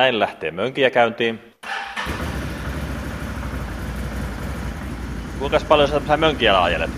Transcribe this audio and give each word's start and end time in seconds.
Näin 0.00 0.18
lähtee 0.18 0.50
mönkiä 0.50 0.90
käyntiin. 0.90 1.40
Kuinka 5.38 5.60
paljon 5.68 5.88
sä 5.88 6.16
mönkiä 6.16 6.62
ajelet? 6.62 6.90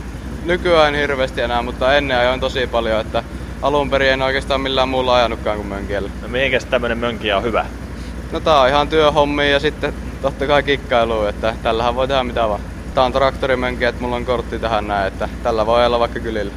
Nykyään 0.44 0.94
hirveästi 0.94 1.40
enää, 1.40 1.62
mutta 1.62 1.96
ennen 1.96 2.18
ajoin 2.18 2.40
tosi 2.40 2.66
paljon, 2.66 3.00
että 3.00 3.24
alun 3.62 3.90
perin 3.90 4.12
en 4.12 4.22
oikeastaan 4.22 4.60
millään 4.60 4.88
muulla 4.88 5.16
ajanutkaan 5.16 5.56
kuin 5.56 5.68
mönkiellä. 5.68 6.10
No 6.22 6.28
mihinkäs 6.28 6.64
tämmönen 6.64 6.98
mönkiä 6.98 7.36
on 7.36 7.42
hyvä? 7.42 7.66
No 8.32 8.40
tää 8.40 8.60
on 8.60 8.68
ihan 8.68 8.88
työhommia 8.88 9.50
ja 9.50 9.60
sitten 9.60 9.94
totta 10.22 10.46
kai 10.46 10.62
kikkailu, 10.62 11.24
että 11.24 11.54
tällähän 11.62 11.94
voi 11.94 12.08
tehdä 12.08 12.24
mitä 12.24 12.48
vaan. 12.48 12.60
Tää 12.94 13.04
on 13.04 13.12
traktorimönkiä, 13.12 13.88
että 13.88 14.02
mulla 14.02 14.16
on 14.16 14.26
kortti 14.26 14.58
tähän 14.58 14.88
näin, 14.88 15.08
että 15.08 15.28
tällä 15.42 15.66
voi 15.66 15.86
olla 15.86 15.98
vaikka 15.98 16.20
kylillä. 16.20 16.52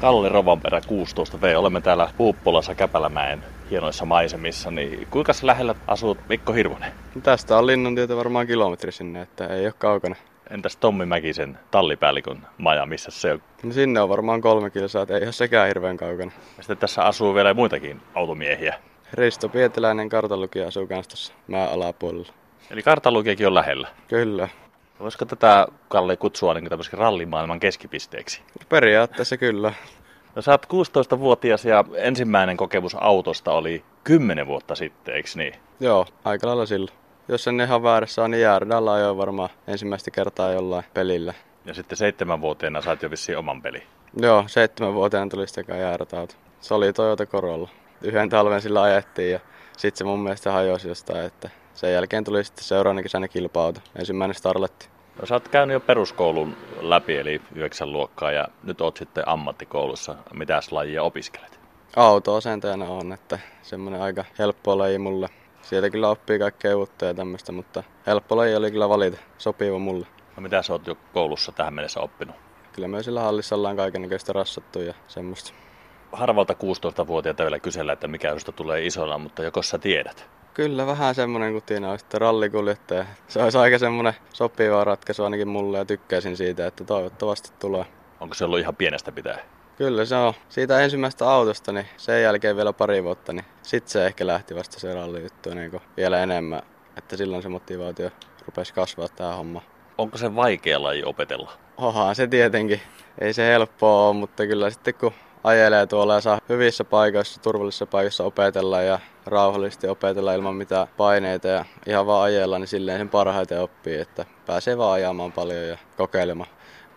Kalle 0.00 0.28
Rovanperä 0.28 0.80
16V. 0.80 1.56
Olemme 1.56 1.80
täällä 1.80 2.08
Puuppolassa 2.16 2.74
Käpälämäen 2.74 3.53
hienoissa 3.70 4.04
maisemissa. 4.04 4.70
Niin 4.70 5.06
kuinka 5.10 5.32
lähellä 5.42 5.74
asuu 5.86 6.16
Mikko 6.28 6.52
Hirvonen? 6.52 6.92
Tästä 7.22 7.58
on 7.58 7.66
Linnantietä 7.66 8.16
varmaan 8.16 8.46
kilometri 8.46 8.92
sinne, 8.92 9.22
että 9.22 9.46
ei 9.46 9.64
ole 9.64 9.74
kaukana. 9.78 10.16
Entäs 10.50 10.76
Tommi 10.76 11.06
Mäkisen 11.06 11.58
tallipäällikön 11.70 12.46
maja, 12.58 12.86
missä 12.86 13.10
se 13.10 13.32
on? 13.32 13.42
No 13.62 13.72
sinne 13.72 14.00
on 14.00 14.08
varmaan 14.08 14.40
kolme 14.40 14.70
kilsaa, 14.70 15.02
että 15.02 15.16
ei 15.16 15.24
ole 15.24 15.32
sekään 15.32 15.68
hirveän 15.68 15.96
kaukana. 15.96 16.32
Ja 16.56 16.62
sitten 16.62 16.76
tässä 16.76 17.02
asuu 17.02 17.34
vielä 17.34 17.54
muitakin 17.54 18.00
automiehiä. 18.14 18.74
Risto 19.12 19.48
Pieteläinen 19.48 20.08
kartalukija 20.08 20.68
asuu 20.68 20.86
kanssa 20.86 21.10
tuossa 21.10 21.32
maa 21.46 21.66
alapuolella. 21.66 22.32
Eli 22.70 22.82
kartalukijakin 22.82 23.46
on 23.46 23.54
lähellä. 23.54 23.88
Kyllä. 24.08 24.48
Voisiko 25.00 25.24
tätä 25.24 25.66
Kalle 25.88 26.16
kutsua 26.16 26.54
niin 26.54 26.68
tämmöiseksi 26.68 26.96
rallimaailman 26.96 27.60
keskipisteeksi? 27.60 28.42
Periaatteessa 28.68 29.36
kyllä. 29.36 29.72
No 30.36 30.42
sä 30.42 30.50
oot 30.50 30.66
16-vuotias 30.66 31.64
ja 31.64 31.84
ensimmäinen 31.96 32.56
kokemus 32.56 32.96
autosta 33.00 33.52
oli 33.52 33.84
10 34.04 34.46
vuotta 34.46 34.74
sitten, 34.74 35.14
eikö 35.14 35.28
niin? 35.34 35.54
Joo, 35.80 36.06
aika 36.24 36.46
lailla 36.46 36.66
silloin. 36.66 36.96
Jos 37.28 37.48
en 37.48 37.60
ihan 37.60 37.82
väärässä 37.82 38.24
on, 38.24 38.30
niin 38.30 38.40
Jäärdällä 38.40 38.92
ajoin 38.92 39.16
varmaan 39.16 39.48
ensimmäistä 39.66 40.10
kertaa 40.10 40.52
jollain 40.52 40.84
pelillä. 40.94 41.34
Ja 41.64 41.74
sitten 41.74 41.98
seitsemänvuotiaana 41.98 42.82
sait 42.82 43.02
jo 43.02 43.10
vissiin 43.10 43.38
oman 43.38 43.62
peli. 43.62 43.82
Joo, 44.16 44.44
seitsemänvuotiaana 44.46 45.30
tuli 45.30 45.46
sitten 45.46 45.80
Jäärdäauto. 45.80 46.34
Se 46.60 46.74
oli 46.74 46.92
Toyota 46.92 47.26
Corolla. 47.26 47.68
Yhden 48.02 48.28
talven 48.28 48.62
sillä 48.62 48.82
ajettiin 48.82 49.32
ja 49.32 49.40
sitten 49.76 49.98
se 49.98 50.04
mun 50.04 50.20
mielestä 50.20 50.52
hajosi 50.52 50.88
jostain, 50.88 51.24
että 51.26 51.50
sen 51.74 51.92
jälkeen 51.92 52.24
tuli 52.24 52.44
sitten 52.44 52.64
seuraavana 52.64 53.02
kesänä 53.02 53.28
kilpa-auto, 53.28 53.80
ensimmäinen 53.98 54.34
Starletti. 54.34 54.88
No, 55.20 55.26
sä 55.26 55.34
oot 55.34 55.48
käynyt 55.48 55.74
jo 55.74 55.80
peruskoulun 55.80 56.56
läpi, 56.80 57.16
eli 57.16 57.42
9 57.54 57.92
luokkaa, 57.92 58.32
ja 58.32 58.48
nyt 58.62 58.80
oot 58.80 58.96
sitten 58.96 59.28
ammattikoulussa. 59.28 60.14
Mitäs 60.34 60.72
lajia 60.72 61.02
opiskelet? 61.02 61.60
Auto-asentajana 61.96 62.84
on, 62.84 63.12
että 63.12 63.38
semmoinen 63.62 64.02
aika 64.02 64.24
helppo 64.38 64.78
laji 64.78 64.98
mulle. 64.98 65.28
Sieltä 65.62 65.90
kyllä 65.90 66.08
oppii 66.08 66.38
kaikkea 66.38 66.76
uutta 66.76 67.04
ja 67.04 67.14
tämmöistä, 67.14 67.52
mutta 67.52 67.82
helppo 68.06 68.36
laji 68.36 68.56
oli 68.56 68.70
kyllä 68.70 68.88
valita, 68.88 69.18
sopiva 69.38 69.78
mulle. 69.78 70.06
No 70.36 70.42
mitä 70.42 70.62
sä 70.62 70.72
oot 70.72 70.86
jo 70.86 70.96
koulussa 71.12 71.52
tähän 71.52 71.74
mennessä 71.74 72.00
oppinut? 72.00 72.36
Kyllä 72.72 72.88
me 72.88 73.02
sillä 73.02 73.20
hallissa 73.20 73.54
ollaan 73.54 73.76
kaikenlaista 73.76 74.32
rassattu 74.32 74.80
ja 74.80 74.94
semmoista. 75.08 75.52
Harvalta 76.12 76.52
16-vuotiaita 76.52 77.42
vielä 77.42 77.58
kysellä, 77.58 77.92
että 77.92 78.08
mikä 78.08 78.28
josta 78.28 78.52
tulee 78.52 78.86
isona, 78.86 79.18
mutta 79.18 79.42
joko 79.42 79.62
sä 79.62 79.78
tiedät? 79.78 80.30
Kyllä 80.54 80.86
vähän 80.86 81.14
semmoinen 81.14 81.52
kutina 81.52 81.90
on 81.90 81.98
sitten 81.98 82.20
rallikuljettaja. 82.20 83.06
Se 83.28 83.42
olisi 83.42 83.58
aika 83.58 83.78
semmoinen 83.78 84.14
sopiva 84.32 84.84
ratkaisu 84.84 85.24
ainakin 85.24 85.48
mulle 85.48 85.78
ja 85.78 85.84
tykkäisin 85.84 86.36
siitä, 86.36 86.66
että 86.66 86.84
toivottavasti 86.84 87.52
tulee. 87.58 87.84
Onko 88.20 88.34
se 88.34 88.44
ollut 88.44 88.58
ihan 88.58 88.76
pienestä 88.76 89.12
pitää? 89.12 89.38
Kyllä 89.76 90.04
se 90.04 90.16
on. 90.16 90.34
Siitä 90.48 90.80
ensimmäisestä 90.80 91.30
autosta, 91.30 91.72
niin 91.72 91.86
sen 91.96 92.22
jälkeen 92.22 92.56
vielä 92.56 92.72
pari 92.72 93.04
vuotta, 93.04 93.32
niin 93.32 93.44
sitten 93.62 93.90
se 93.90 94.06
ehkä 94.06 94.26
lähti 94.26 94.54
vasta 94.54 94.80
se 94.80 94.94
rallijuttu 94.94 95.54
niin 95.54 95.80
vielä 95.96 96.22
enemmän. 96.22 96.62
Että 96.96 97.16
silloin 97.16 97.42
se 97.42 97.48
motivaatio 97.48 98.10
rupesi 98.46 98.74
kasvaa 98.74 99.08
tämä 99.08 99.36
homma. 99.36 99.62
Onko 99.98 100.18
se 100.18 100.36
vaikea 100.36 100.82
laji 100.82 101.04
opetella? 101.04 101.52
Oha, 101.76 102.14
se 102.14 102.26
tietenkin. 102.26 102.80
Ei 103.20 103.32
se 103.32 103.46
helppoa 103.46 104.08
ole, 104.08 104.16
mutta 104.16 104.46
kyllä 104.46 104.70
sitten 104.70 104.94
kun 104.94 105.12
ajelee 105.44 105.86
tuolla 105.86 106.14
ja 106.14 106.20
saa 106.20 106.40
hyvissä 106.48 106.84
paikoissa, 106.84 107.40
turvallisissa 107.40 107.86
paikoissa 107.86 108.24
opetella 108.24 108.82
ja 108.82 108.98
rauhallisesti 109.26 109.88
opetella 109.88 110.34
ilman 110.34 110.54
mitään 110.54 110.86
paineita 110.96 111.48
ja 111.48 111.64
ihan 111.86 112.06
vaan 112.06 112.24
ajella, 112.24 112.58
niin 112.58 112.68
silleen 112.68 112.98
sen 112.98 113.08
parhaiten 113.08 113.60
oppii, 113.60 114.00
että 114.00 114.26
pääsee 114.46 114.78
vaan 114.78 114.92
ajamaan 114.92 115.32
paljon 115.32 115.68
ja 115.68 115.78
kokeilemaan. 115.96 116.50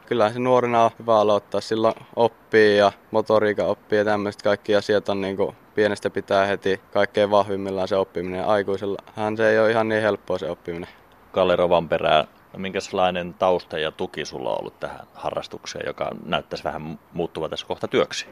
Kyllähän 0.06 0.34
se 0.34 0.40
nuorena 0.40 0.84
on 0.84 0.92
hyvä 1.00 1.20
aloittaa, 1.20 1.62
silloin 1.62 1.96
oppii 2.16 2.78
ja 2.78 2.92
motoriikka 3.12 3.64
oppii 3.64 3.98
ja 3.98 4.06
tämmöiset 4.06 4.42
kaikki 4.42 4.76
asiat 4.76 5.10
on 5.10 5.22
niin 5.22 5.38
kuin 5.38 5.56
pienestä 5.76 6.10
pitää 6.10 6.46
heti 6.46 6.82
kaikkein 6.94 7.32
vahvimmillaan 7.32 7.88
se 7.88 7.96
oppiminen. 7.96 8.46
Aikuisella 8.46 8.98
hän 9.16 9.38
se 9.38 9.50
ei 9.50 9.60
ole 9.60 9.72
ihan 9.72 9.90
niin 9.90 10.02
helppoa 10.02 10.38
se 10.38 10.50
oppiminen. 10.50 10.90
Kalle 11.32 11.56
Rovanperää, 11.56 12.26
no 12.58 12.62
minkälainen 12.62 13.34
tausta 13.34 13.80
ja 13.80 13.92
tuki 13.92 14.26
sulla 14.26 14.50
on 14.52 14.60
ollut 14.60 14.80
tähän 14.80 15.08
harrastukseen, 15.14 15.88
joka 15.88 16.12
näyttäisi 16.26 16.64
vähän 16.64 17.00
muuttuva 17.14 17.50
tässä 17.50 17.68
kohta 17.68 17.88
työksi? 17.88 18.28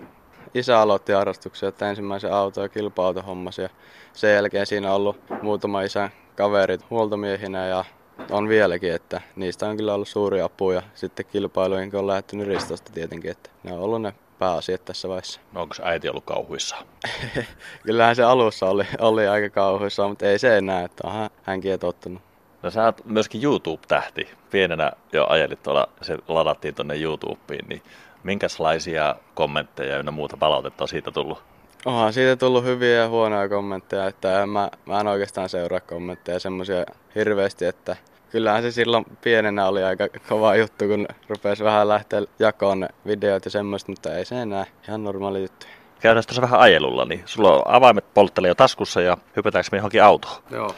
Isä 0.53 0.79
aloitti 0.79 1.13
harrastuksen, 1.13 1.69
että 1.69 1.89
ensimmäisen 1.89 2.33
auto- 2.33 2.61
ja 2.61 2.69
kilpa 2.69 3.13
hommasi 3.27 3.61
ja 3.61 3.69
sen 4.13 4.33
jälkeen 4.33 4.65
siinä 4.65 4.89
on 4.89 4.95
ollut 4.95 5.17
muutama 5.41 5.81
isän 5.81 6.09
kaverit 6.35 6.89
huoltomiehinä 6.89 7.67
ja 7.67 7.85
on 8.31 8.49
vieläkin, 8.49 8.93
että 8.93 9.21
niistä 9.35 9.67
on 9.67 9.77
kyllä 9.77 9.93
ollut 9.93 10.07
suuri 10.07 10.41
apu 10.41 10.71
ja 10.71 10.81
sitten 10.93 11.25
kilpailuihin 11.25 11.95
on 11.95 12.07
lähtenyt 12.07 12.47
Ristosta 12.47 12.91
tietenkin, 12.93 13.31
että 13.31 13.49
ne 13.63 13.73
on 13.73 13.79
ollut 13.79 14.01
ne 14.01 14.13
pääasiat 14.39 14.85
tässä 14.85 15.09
vaiheessa. 15.09 15.39
No 15.53 15.61
onko 15.61 15.75
äiti 15.83 16.09
ollut 16.09 16.25
kauhuissa? 16.25 16.75
Kyllähän 17.85 18.15
se 18.15 18.23
alussa 18.23 18.69
oli, 18.69 18.85
oli 18.99 19.27
aika 19.27 19.49
kauhuissa, 19.49 20.07
mutta 20.07 20.25
ei 20.25 20.39
se 20.39 20.57
enää, 20.57 20.83
että 20.83 21.07
onhan 21.07 21.29
hänkin 21.43 21.79
tottunut. 21.79 22.21
No 22.65 22.71
sä 22.71 22.83
oot 22.83 23.05
myöskin 23.05 23.43
YouTube-tähti. 23.43 24.27
Pienenä 24.51 24.91
jo 25.13 25.25
ajelit 25.29 25.63
tuolla, 25.63 25.89
se 26.01 26.17
ladattiin 26.27 26.75
tuonne 26.75 27.01
YouTubeen, 27.01 27.65
niin 27.67 27.81
minkälaisia 28.23 29.15
kommentteja 29.33 29.95
ja 29.97 30.11
muuta 30.11 30.37
palautetta 30.37 30.83
on 30.83 30.87
siitä 30.87 31.11
tullut? 31.11 31.43
Onhan 31.85 32.13
siitä 32.13 32.35
tullut 32.35 32.63
hyviä 32.63 32.89
ja 32.89 33.07
huonoja 33.07 33.49
kommentteja, 33.49 34.07
että 34.07 34.45
mä, 34.45 34.69
mä 34.85 34.99
en 34.99 35.07
oikeastaan 35.07 35.49
seuraa 35.49 35.79
kommentteja 35.79 36.39
semmoisia 36.39 36.85
hirveästi, 37.15 37.65
että 37.65 37.95
kyllähän 38.29 38.63
se 38.63 38.71
silloin 38.71 39.05
pienenä 39.21 39.67
oli 39.67 39.83
aika 39.83 40.07
kova 40.29 40.55
juttu, 40.55 40.87
kun 40.87 41.07
rupesi 41.29 41.63
vähän 41.63 41.87
lähteä 41.87 42.21
jakoon 42.39 42.79
ne 42.79 42.87
videot 43.07 43.45
ja 43.45 43.51
semmoista, 43.51 43.91
mutta 43.91 44.15
ei 44.15 44.25
se 44.25 44.41
enää 44.41 44.65
ihan 44.87 45.03
normaali 45.03 45.41
juttu. 45.41 45.65
Käydään 45.99 46.23
tuossa 46.27 46.41
vähän 46.41 46.59
ajelulla, 46.59 47.05
niin 47.05 47.23
sulla 47.25 47.55
on 47.55 47.61
avaimet 47.65 48.13
polttelee 48.13 48.47
jo 48.47 48.55
taskussa 48.55 49.01
ja 49.01 49.17
hypätäänkö 49.35 49.69
me 49.71 49.77
johonkin 49.77 50.03
autoon? 50.03 50.43
Joo. 50.51 50.75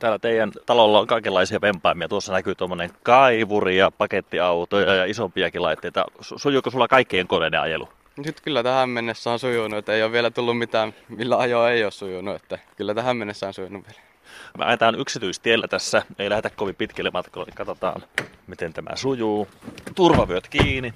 Täällä 0.00 0.18
teidän 0.18 0.52
talolla 0.66 0.98
on 0.98 1.06
kaikenlaisia 1.06 1.60
vempaimia. 1.60 2.08
Tuossa 2.08 2.32
näkyy 2.32 2.54
tuommoinen 2.54 2.90
kaivuri 3.02 3.76
ja 3.76 3.90
pakettiautoja 3.90 4.94
ja 4.94 5.04
isompiakin 5.04 5.62
laitteita. 5.62 6.04
Sujuuko 6.20 6.70
sulla 6.70 6.88
kaikkien 6.88 7.26
koneiden 7.26 7.60
ajelu? 7.60 7.88
Nyt 8.16 8.40
kyllä 8.40 8.62
tähän 8.62 8.88
mennessä 8.88 9.30
on 9.30 9.38
sujunut, 9.38 9.78
että 9.78 9.92
ei 9.92 10.02
ole 10.02 10.12
vielä 10.12 10.30
tullut 10.30 10.58
mitään, 10.58 10.94
millä 11.08 11.36
ajo 11.38 11.66
ei 11.66 11.84
ole 11.84 11.90
sujunut, 11.90 12.36
että 12.36 12.58
kyllä 12.76 12.94
tähän 12.94 13.16
mennessä 13.16 13.46
on 13.46 13.54
sujunut 13.54 13.86
vielä. 13.86 14.00
Me 14.58 14.64
ajetaan 14.64 14.94
yksityistiellä 14.94 15.68
tässä, 15.68 16.02
ei 16.18 16.30
lähdetä 16.30 16.50
kovin 16.56 16.74
pitkille 16.74 17.10
matkoille, 17.12 17.46
niin 17.46 17.56
katsotaan 17.56 18.02
miten 18.46 18.72
tämä 18.72 18.96
sujuu. 18.96 19.48
Turvavyöt 19.94 20.48
kiinni. 20.48 20.94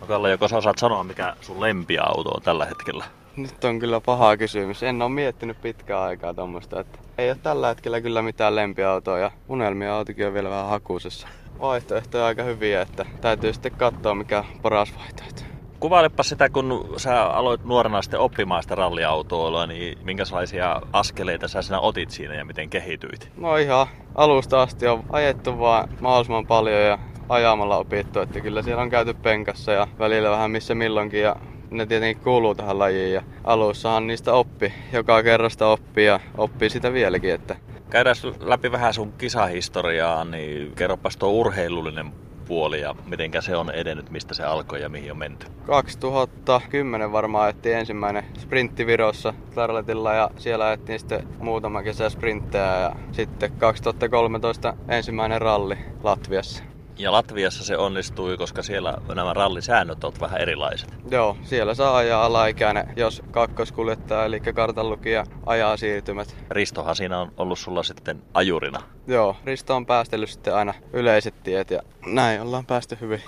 No 0.00 0.06
Kalle, 0.06 0.30
joko 0.30 0.48
sä 0.48 0.56
osaat 0.56 0.78
sanoa, 0.78 1.04
mikä 1.04 1.36
sun 1.40 1.60
lempiauto 1.60 2.30
on 2.30 2.42
tällä 2.42 2.66
hetkellä? 2.66 3.04
Nyt 3.38 3.64
on 3.64 3.78
kyllä 3.78 4.00
paha 4.00 4.36
kysymys. 4.36 4.82
En 4.82 5.02
ole 5.02 5.10
miettinyt 5.10 5.60
pitkään 5.60 6.02
aikaa 6.02 6.34
tuommoista, 6.34 6.80
että 6.80 6.98
ei 7.18 7.30
ole 7.30 7.38
tällä 7.42 7.68
hetkellä 7.68 8.00
kyllä 8.00 8.22
mitään 8.22 8.56
lempiautoa 8.56 9.18
ja 9.18 9.30
unelmia 9.48 9.96
autokin 9.96 10.26
on 10.26 10.34
vielä 10.34 10.50
vähän 10.50 10.68
hakuisessa. 10.68 11.28
Vaihtoehtoja 11.60 12.26
aika 12.26 12.42
hyviä, 12.42 12.82
että 12.82 13.06
täytyy 13.20 13.52
sitten 13.52 13.72
katsoa 13.72 14.14
mikä 14.14 14.44
paras 14.62 14.94
vaihtoehto. 14.98 15.42
Kuvailepa 15.80 16.22
sitä, 16.22 16.48
kun 16.48 16.94
sä 16.96 17.24
aloit 17.24 17.64
nuorena 17.64 18.02
sitten 18.02 18.20
oppimaan 18.20 18.62
sitä 18.62 18.74
ralliautoilua, 18.74 19.66
niin 19.66 19.98
minkälaisia 20.02 20.82
askeleita 20.92 21.48
sä 21.48 21.62
sinä 21.62 21.80
otit 21.80 22.10
siinä 22.10 22.34
ja 22.34 22.44
miten 22.44 22.70
kehityit? 22.70 23.30
No 23.36 23.56
ihan 23.56 23.86
alusta 24.14 24.62
asti 24.62 24.86
on 24.86 25.04
ajettu 25.10 25.58
vaan 25.58 25.88
mahdollisimman 26.00 26.46
paljon 26.46 26.82
ja 26.82 26.98
ajamalla 27.28 27.76
opittu, 27.76 28.20
että 28.20 28.40
kyllä 28.40 28.62
siellä 28.62 28.82
on 28.82 28.90
käyty 28.90 29.14
penkassa 29.14 29.72
ja 29.72 29.86
välillä 29.98 30.30
vähän 30.30 30.50
missä 30.50 30.74
milloinkin 30.74 31.22
ja 31.22 31.36
ne 31.70 31.86
tietenkin 31.86 32.24
kuuluu 32.24 32.54
tähän 32.54 32.78
lajiin 32.78 33.12
ja 33.12 33.22
alussahan 33.44 34.06
niistä 34.06 34.32
oppi, 34.32 34.72
joka 34.92 35.22
kerrasta 35.22 35.68
oppii 35.68 36.06
ja 36.06 36.20
oppii 36.38 36.70
sitä 36.70 36.92
vieläkin, 36.92 37.34
että 37.34 37.56
Käydään 37.90 38.16
läpi 38.40 38.72
vähän 38.72 38.94
sun 38.94 39.12
kisahistoriaa, 39.12 40.24
niin 40.24 40.72
kerropas 40.76 41.16
tuo 41.16 41.30
urheilullinen 41.30 42.12
puoli 42.48 42.80
ja 42.80 42.94
miten 43.06 43.30
se 43.40 43.56
on 43.56 43.70
edennyt, 43.70 44.10
mistä 44.10 44.34
se 44.34 44.44
alkoi 44.44 44.82
ja 44.82 44.88
mihin 44.88 45.12
on 45.12 45.18
menty? 45.18 45.46
2010 45.66 47.12
varmaan 47.12 47.44
ajettiin 47.44 47.76
ensimmäinen 47.76 48.24
sprintti 48.38 48.86
Virossa 48.86 49.34
Tarletilla 49.54 50.14
ja 50.14 50.30
siellä 50.36 50.66
ajettiin 50.66 50.98
sitten 50.98 51.28
muutama 51.38 51.82
kesä 51.82 52.10
sprinttejä 52.10 52.80
ja 52.80 52.96
sitten 53.12 53.52
2013 53.52 54.74
ensimmäinen 54.88 55.40
ralli 55.40 55.78
Latviassa. 56.02 56.64
Ja 56.98 57.12
Latviassa 57.12 57.64
se 57.64 57.76
onnistui, 57.76 58.36
koska 58.36 58.62
siellä 58.62 58.98
nämä 59.14 59.34
rallisäännöt 59.34 60.04
ovat 60.04 60.20
vähän 60.20 60.40
erilaiset. 60.40 60.94
Joo, 61.10 61.36
siellä 61.42 61.74
saa 61.74 61.96
ajaa 61.96 62.24
alaikäinen, 62.24 62.92
jos 62.96 63.22
kakkoskuljettaja, 63.30 64.24
eli 64.24 64.40
kartanlukija, 64.40 65.24
ajaa 65.46 65.76
siirtymät. 65.76 66.36
Ristohan 66.50 66.96
siinä 66.96 67.20
on 67.20 67.32
ollut 67.36 67.58
sulla 67.58 67.82
sitten 67.82 68.22
ajurina. 68.34 68.82
Joo, 69.06 69.36
Risto 69.44 69.76
on 69.76 69.86
päästellyt 69.86 70.30
sitten 70.30 70.54
aina 70.54 70.74
yleiset 70.92 71.34
tiet 71.42 71.70
ja 71.70 71.82
näin 72.06 72.40
ollaan 72.40 72.66
päästy 72.66 72.98
hyvin, 73.00 73.22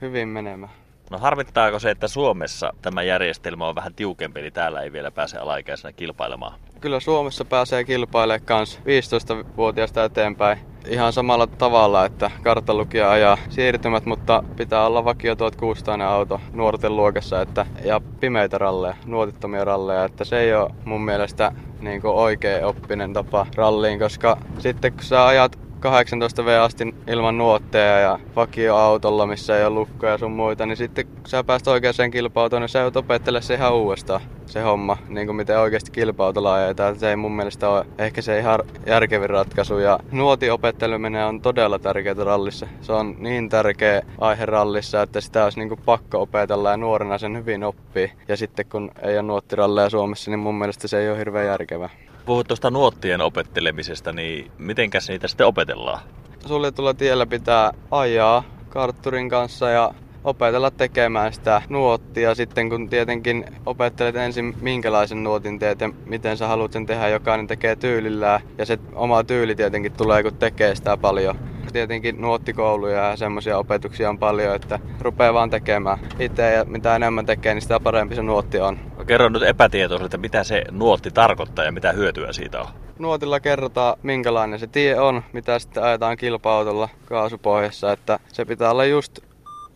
hyvin 0.00 0.28
menemään. 0.28 0.72
No 1.12 1.18
harmittaako 1.18 1.78
se, 1.78 1.90
että 1.90 2.08
Suomessa 2.08 2.72
tämä 2.82 3.02
järjestelmä 3.02 3.68
on 3.68 3.74
vähän 3.74 3.94
tiukempi, 3.94 4.40
eli 4.40 4.50
täällä 4.50 4.80
ei 4.80 4.92
vielä 4.92 5.10
pääse 5.10 5.38
alaikäisenä 5.38 5.92
kilpailemaan? 5.92 6.60
Kyllä 6.80 7.00
Suomessa 7.00 7.44
pääsee 7.44 7.84
kilpailemaan 7.84 8.46
kans 8.46 8.80
15-vuotiaasta 8.80 10.04
eteenpäin 10.04 10.58
ihan 10.86 11.12
samalla 11.12 11.46
tavalla, 11.46 12.04
että 12.04 12.30
kartalukija 12.42 13.10
ajaa 13.10 13.38
siirtymät, 13.48 14.06
mutta 14.06 14.44
pitää 14.56 14.86
olla 14.86 15.04
vakio 15.04 15.36
1600 15.36 16.14
auto 16.14 16.40
nuorten 16.52 16.96
luokassa 16.96 17.40
että, 17.40 17.66
ja 17.84 18.00
pimeitä 18.20 18.58
ralleja, 18.58 18.94
nuotittomia 19.06 19.64
ralleja, 19.64 20.04
että 20.04 20.24
se 20.24 20.40
ei 20.40 20.54
ole 20.54 20.70
mun 20.84 21.04
mielestä 21.04 21.52
niin 21.80 22.00
oikea 22.04 22.66
oppinen 22.66 23.12
tapa 23.12 23.46
ralliin, 23.54 23.98
koska 23.98 24.38
sitten 24.58 24.92
kun 24.92 25.02
sä 25.02 25.26
ajat 25.26 25.58
18 25.82 26.44
V 26.44 26.48
asti 26.48 26.94
ilman 27.06 27.38
nuotteja 27.38 27.98
ja 27.98 28.18
vakioautolla, 28.36 29.26
missä 29.26 29.58
ei 29.58 29.64
ole 29.64 29.74
lukkoja 29.74 30.18
sun 30.18 30.32
muita, 30.32 30.66
niin 30.66 30.76
sitten 30.76 31.06
kun 31.06 31.16
sä 31.26 31.44
pääst 31.44 31.68
oikeaan 31.68 32.10
kilpautoon, 32.10 32.62
niin 32.62 32.68
sä 32.68 32.78
joudut 32.78 32.96
opettelemaan 32.96 33.42
se 33.42 33.54
ihan 33.54 33.74
uudestaan, 33.74 34.20
se 34.46 34.60
homma, 34.60 34.96
niin 35.08 35.26
kuin 35.26 35.36
miten 35.36 35.58
oikeasti 35.58 35.90
kilpautolla 35.90 36.54
ajetaan. 36.54 36.98
Se 36.98 37.10
ei 37.10 37.16
mun 37.16 37.32
mielestä 37.32 37.68
ole 37.68 37.86
ehkä 37.98 38.22
se 38.22 38.38
ihan 38.38 38.60
järkevin 38.86 39.30
ratkaisu. 39.30 39.78
Ja 39.78 39.98
nuotiopetteleminen 40.12 41.26
on 41.26 41.40
todella 41.40 41.78
tärkeää 41.78 42.24
rallissa. 42.24 42.66
Se 42.80 42.92
on 42.92 43.16
niin 43.18 43.48
tärkeä 43.48 44.02
aihe 44.20 44.46
rallissa, 44.46 45.02
että 45.02 45.20
sitä 45.20 45.44
olisi 45.44 45.58
niin 45.58 45.68
kuin 45.68 45.80
pakko 45.84 46.22
opetella 46.22 46.70
ja 46.70 46.76
nuorena 46.76 47.18
sen 47.18 47.36
hyvin 47.36 47.64
oppii. 47.64 48.12
Ja 48.28 48.36
sitten 48.36 48.66
kun 48.66 48.90
ei 49.02 49.14
ole 49.14 49.22
nuottiralleja 49.22 49.90
Suomessa, 49.90 50.30
niin 50.30 50.40
mun 50.40 50.58
mielestä 50.58 50.88
se 50.88 50.98
ei 50.98 51.10
ole 51.10 51.18
hirveän 51.18 51.46
järkevää 51.46 51.90
puhut 52.24 52.48
tuosta 52.48 52.70
nuottien 52.70 53.20
opettelemisesta, 53.20 54.12
niin 54.12 54.50
mitenkäs 54.58 55.08
niitä 55.08 55.28
sitten 55.28 55.46
opetellaan? 55.46 56.00
Suljetulla 56.46 56.94
tiellä 56.94 57.26
pitää 57.26 57.72
ajaa 57.90 58.44
kartturin 58.68 59.28
kanssa 59.28 59.70
ja 59.70 59.94
opetella 60.24 60.70
tekemään 60.70 61.32
sitä 61.32 61.62
nuottia. 61.68 62.34
Sitten 62.34 62.70
kun 62.70 62.88
tietenkin 62.88 63.44
opettelet 63.66 64.16
ensin 64.16 64.54
minkälaisen 64.60 65.24
nuotin 65.24 65.58
teet 65.58 65.80
ja 65.80 65.90
miten 66.06 66.36
sä 66.36 66.46
haluat 66.46 66.72
sen 66.72 66.86
tehdä, 66.86 67.08
jokainen 67.08 67.46
tekee 67.46 67.76
tyylillään. 67.76 68.40
Ja 68.58 68.66
se 68.66 68.78
oma 68.94 69.24
tyyli 69.24 69.54
tietenkin 69.54 69.92
tulee, 69.92 70.22
kun 70.22 70.36
tekee 70.36 70.74
sitä 70.74 70.96
paljon. 70.96 71.38
Tietenkin 71.72 72.20
nuottikouluja 72.20 73.08
ja 73.08 73.16
semmoisia 73.16 73.58
opetuksia 73.58 74.08
on 74.08 74.18
paljon, 74.18 74.56
että 74.56 74.78
rupeaa 75.00 75.34
vaan 75.34 75.50
tekemään 75.50 75.98
itse 76.18 76.52
ja 76.52 76.64
mitä 76.64 76.96
enemmän 76.96 77.26
tekee, 77.26 77.54
niin 77.54 77.62
sitä 77.62 77.80
parempi 77.80 78.14
se 78.14 78.22
nuotti 78.22 78.60
on. 78.60 78.78
Kerro 79.06 79.28
nyt 79.28 79.42
epätietoisesti, 79.42 80.18
mitä 80.18 80.44
se 80.44 80.64
nuotti 80.70 81.10
tarkoittaa 81.10 81.64
ja 81.64 81.72
mitä 81.72 81.92
hyötyä 81.92 82.32
siitä 82.32 82.60
on. 82.60 82.66
Nuotilla 82.98 83.40
kerrotaan, 83.40 83.96
minkälainen 84.02 84.58
se 84.58 84.66
tie 84.66 85.00
on, 85.00 85.22
mitä 85.32 85.58
sitten 85.58 85.82
ajetaan 85.82 86.16
kilpa-autolla 86.16 86.88
kaasupohjassa, 87.04 87.92
että 87.92 88.18
se 88.28 88.44
pitää 88.44 88.70
olla 88.70 88.84
just 88.84 89.18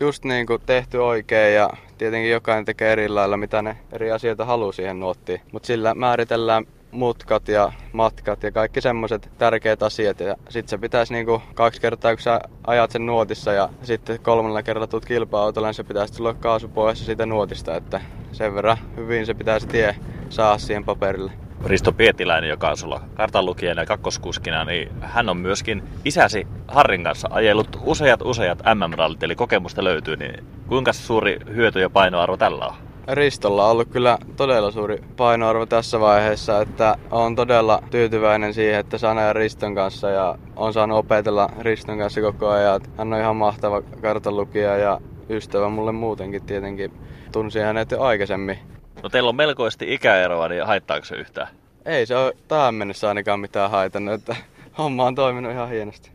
just 0.00 0.24
niin 0.24 0.46
kuin 0.46 0.62
tehty 0.66 0.98
oikein 0.98 1.54
ja 1.54 1.70
tietenkin 1.98 2.30
jokainen 2.30 2.64
tekee 2.64 2.92
eri 2.92 3.08
lailla, 3.08 3.36
mitä 3.36 3.62
ne 3.62 3.76
eri 3.92 4.10
asioita 4.10 4.44
haluaa 4.44 4.72
siihen 4.72 5.00
nuottiin. 5.00 5.40
Mutta 5.52 5.66
sillä 5.66 5.94
määritellään 5.94 6.66
mutkat 6.96 7.48
ja 7.48 7.72
matkat 7.92 8.42
ja 8.42 8.52
kaikki 8.52 8.80
semmoiset 8.80 9.30
tärkeät 9.38 9.82
asiat. 9.82 10.20
Ja 10.20 10.36
sitten 10.48 10.68
se 10.68 10.78
pitäisi 10.78 11.12
niinku 11.12 11.42
kaksi 11.54 11.80
kertaa, 11.80 12.14
kun 12.14 12.22
sä 12.22 12.40
ajat 12.66 12.90
sen 12.90 13.06
nuotissa 13.06 13.52
ja 13.52 13.68
sitten 13.82 14.20
kolmannella 14.20 14.62
kerralla 14.62 14.86
tuut 14.86 15.04
kilpa-autolla, 15.04 15.68
niin 15.68 15.74
se 15.74 15.84
pitäisi 15.84 16.14
tulla 16.14 16.34
kaasupohjassa 16.34 17.04
siitä 17.04 17.26
nuotista. 17.26 17.76
Että 17.76 18.00
sen 18.32 18.54
verran 18.54 18.78
hyvin 18.96 19.26
se 19.26 19.34
pitäisi 19.34 19.66
tie 19.66 19.96
saa 20.28 20.58
siihen 20.58 20.84
paperille. 20.84 21.32
Risto 21.64 21.92
Pietiläinen, 21.92 22.50
joka 22.50 22.70
on 22.70 22.76
sulla 22.76 23.00
kartanlukijana 23.14 23.82
ja 23.82 23.86
kakkoskuskina, 23.86 24.64
niin 24.64 24.88
hän 25.00 25.28
on 25.28 25.36
myöskin 25.36 25.82
isäsi 26.04 26.46
Harrin 26.68 27.04
kanssa 27.04 27.28
ajellut 27.30 27.80
useat 27.84 28.22
useat 28.22 28.58
MM-rallit, 28.74 29.22
eli 29.22 29.34
kokemusta 29.34 29.84
löytyy, 29.84 30.16
niin 30.16 30.44
kuinka 30.68 30.92
suuri 30.92 31.38
hyöty 31.54 31.80
ja 31.80 31.90
painoarvo 31.90 32.36
tällä 32.36 32.66
on? 32.66 32.85
Ristolla 33.08 33.64
on 33.64 33.70
ollut 33.70 33.88
kyllä 33.88 34.18
todella 34.36 34.70
suuri 34.70 35.02
painoarvo 35.16 35.66
tässä 35.66 36.00
vaiheessa, 36.00 36.60
että 36.60 36.96
on 37.10 37.36
todella 37.36 37.82
tyytyväinen 37.90 38.54
siihen, 38.54 38.80
että 38.80 38.98
saan 38.98 39.18
ajaa 39.18 39.32
Riston 39.32 39.74
kanssa 39.74 40.10
ja 40.10 40.38
on 40.56 40.72
saanut 40.72 40.98
opetella 40.98 41.50
Riston 41.60 41.98
kanssa 41.98 42.20
koko 42.20 42.48
ajan. 42.48 42.80
Hän 42.98 43.12
on 43.12 43.20
ihan 43.20 43.36
mahtava 43.36 43.82
kartanlukija 43.82 44.76
ja 44.76 45.00
ystävä 45.30 45.68
mulle 45.68 45.92
muutenkin 45.92 46.46
tietenkin. 46.46 46.92
Tunsin 47.32 47.62
hänet 47.62 47.90
jo 47.90 48.02
aikaisemmin 48.02 48.58
No 49.02 49.08
teillä 49.08 49.28
on 49.28 49.36
melkoisesti 49.36 49.94
ikäeroa, 49.94 50.48
niin 50.48 50.66
haittaako 50.66 51.04
se 51.04 51.16
yhtään? 51.16 51.48
Ei 51.84 52.06
se 52.06 52.16
ole 52.16 52.36
tähän 52.48 52.74
mennessä 52.74 53.08
ainakaan 53.08 53.40
mitään 53.40 53.70
haitannut, 53.70 54.14
että 54.14 54.36
homma 54.78 55.04
on 55.04 55.14
toiminut 55.14 55.52
ihan 55.52 55.68
hienosti. 55.68 56.10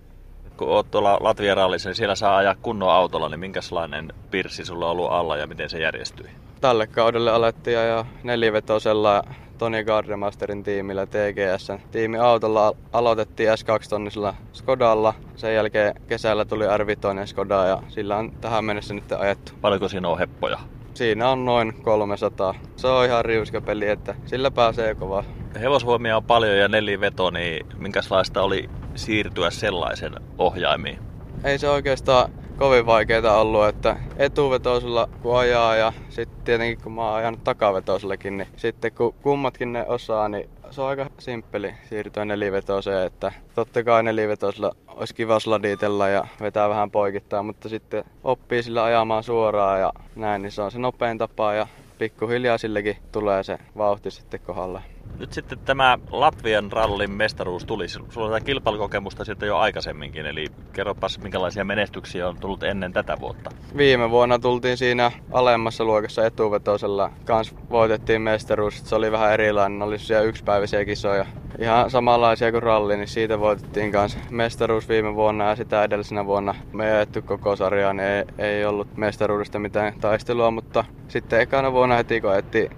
Kun 0.57 0.67
oot 0.67 0.91
tuolla 0.91 1.17
Latvian 1.21 1.57
rallissa, 1.57 1.89
niin 1.89 1.95
siellä 1.95 2.15
saa 2.15 2.38
ajaa 2.38 2.55
kunnon 2.61 2.89
autolla, 2.89 3.29
niin 3.29 3.39
minkälainen 3.39 4.13
pirssi 4.31 4.65
sulla 4.65 4.85
on 4.85 4.91
ollut 4.91 5.11
alla 5.11 5.38
ja 5.38 5.47
miten 5.47 5.69
se 5.69 5.79
järjestyi? 5.79 6.29
Tälle 6.61 6.87
kaudelle 6.87 7.31
alettiin 7.31 7.77
ajaa 7.77 8.05
nelivetosella 8.23 9.23
Toni 9.57 9.83
Gardemasterin 9.83 10.63
tiimillä 10.63 11.05
TGS. 11.05 11.71
Tiimi 11.91 12.17
autolla 12.17 12.73
aloitettiin 12.93 13.49
S2-tonnisella 13.49 14.33
Skodalla. 14.53 15.13
Sen 15.35 15.55
jälkeen 15.55 15.95
kesällä 16.07 16.45
tuli 16.45 16.65
R5 16.65 17.25
Skoda 17.25 17.65
ja 17.65 17.83
sillä 17.87 18.17
on 18.17 18.31
tähän 18.31 18.65
mennessä 18.65 18.93
nyt 18.93 19.11
ajettu. 19.11 19.51
Paljonko 19.61 19.87
siinä 19.87 20.07
on 20.07 20.19
heppoja? 20.19 20.59
Siinä 20.93 21.29
on 21.29 21.45
noin 21.45 21.73
300. 21.83 22.55
Se 22.75 22.87
on 22.87 23.05
ihan 23.05 23.25
riuskapeli, 23.25 23.87
että 23.87 24.15
sillä 24.25 24.51
pääsee 24.51 24.95
kovaa. 24.95 25.23
Hevosvoimia 25.61 26.17
on 26.17 26.23
paljon 26.23 26.57
ja 26.57 26.67
neliveto, 26.67 27.29
niin 27.29 27.65
minkälaista 27.77 28.41
oli 28.41 28.69
siirtyä 28.95 29.49
sellaisen 29.49 30.13
ohjaimiin? 30.37 30.99
Ei 31.43 31.57
se 31.57 31.69
oikeastaan 31.69 32.31
kovin 32.57 32.86
vaikeaa 32.86 33.42
ollut, 33.42 33.65
että 33.65 33.98
etuvetoisella 34.18 35.07
kun 35.21 35.38
ajaa 35.38 35.75
ja 35.75 35.94
sitten 36.09 36.38
tietenkin 36.44 36.83
kun 36.83 36.92
mä 36.92 37.06
oon 37.06 37.15
ajanut 37.15 37.44
takavetoisellakin, 37.44 38.38
niin 38.38 38.48
sitten 38.56 38.92
kun 38.92 39.13
kummatkin 39.21 39.74
ne 39.74 39.86
osaa, 39.88 40.30
niin 40.30 40.50
se 40.71 40.81
on 40.81 40.88
aika 40.88 41.06
simppeli 41.19 41.74
siirtyä 41.89 42.25
nelivetoiseen, 42.25 43.06
että 43.06 43.31
totta 43.56 43.83
kai 43.83 44.03
nelivetoisella 44.03 44.71
olisi 44.88 45.15
kiva 45.15 45.39
sladitella 45.39 46.09
ja 46.09 46.27
vetää 46.42 46.69
vähän 46.69 46.92
poikittaa, 46.92 47.44
mutta 47.44 47.69
sitten 47.69 48.03
oppii 48.24 48.63
sillä 48.63 48.83
ajamaan 48.83 49.24
suoraan 49.24 49.80
ja 49.80 49.94
näin, 50.15 50.42
niin 50.42 50.51
se 50.51 50.62
on 50.62 50.71
se 50.71 50.80
nopein 50.80 51.18
tapa 51.18 51.53
ja 51.53 51.68
pikkuhiljaa 51.98 52.57
sillekin 52.57 52.98
tulee 53.12 53.43
se 53.43 53.58
vauhti 53.77 54.12
sitten 54.12 54.39
kohdalle. 54.39 54.90
Nyt 55.20 55.34
sitten 55.34 55.60
tämä 55.60 56.00
Latvian 56.12 56.72
rallin 56.72 57.12
mestaruus 57.12 57.65
tuli. 57.65 57.88
Sulla 57.88 58.27
on 58.27 58.31
tätä 58.31 58.46
kilpailukokemusta 58.46 59.25
sitten 59.25 59.48
jo 59.48 59.58
aikaisemminkin, 59.58 60.25
eli 60.25 60.46
kerropas 60.74 61.20
minkälaisia 61.20 61.65
menestyksiä 61.65 62.27
on 62.27 62.38
tullut 62.38 62.63
ennen 62.63 62.93
tätä 62.93 63.17
vuotta. 63.20 63.50
Viime 63.77 64.10
vuonna 64.10 64.39
tultiin 64.39 64.77
siinä 64.77 65.12
alemmassa 65.31 65.84
luokassa 65.84 66.25
etuvetoisella. 66.25 67.10
Kans 67.25 67.55
voitettiin 67.70 68.22
mestaruus, 68.22 68.81
se 68.86 68.96
oli 68.96 69.12
vähän 69.12 69.34
erilainen, 69.34 69.81
oli 69.81 70.00
siellä 70.00 70.25
yksipäiväisiä 70.25 70.86
kisoja. 70.86 71.25
Ihan 71.60 71.89
samanlaisia 71.89 72.51
kuin 72.51 72.63
ralli, 72.63 72.98
niin 72.98 73.08
siitä 73.08 73.39
voitettiin 73.39 73.91
kans 73.91 74.17
mestaruus 74.29 74.89
viime 74.89 75.15
vuonna 75.15 75.50
ja 75.50 75.55
sitä 75.55 75.84
edellisenä 75.84 76.25
vuonna 76.25 76.55
me 76.74 76.88
ei 76.88 76.96
ajettu 76.96 77.22
koko 77.22 77.55
sarjaa, 77.55 77.93
niin 77.93 78.08
ei, 78.08 78.25
ei 78.38 78.65
ollut 78.65 78.98
mestaruudesta 78.98 79.60
mitään 79.60 79.93
taistelua, 80.01 80.51
mutta 80.51 80.86
sitten 81.08 81.41
ekana 81.41 81.72
vuonna 81.72 81.96
heti 81.96 82.22
kun 82.22 82.31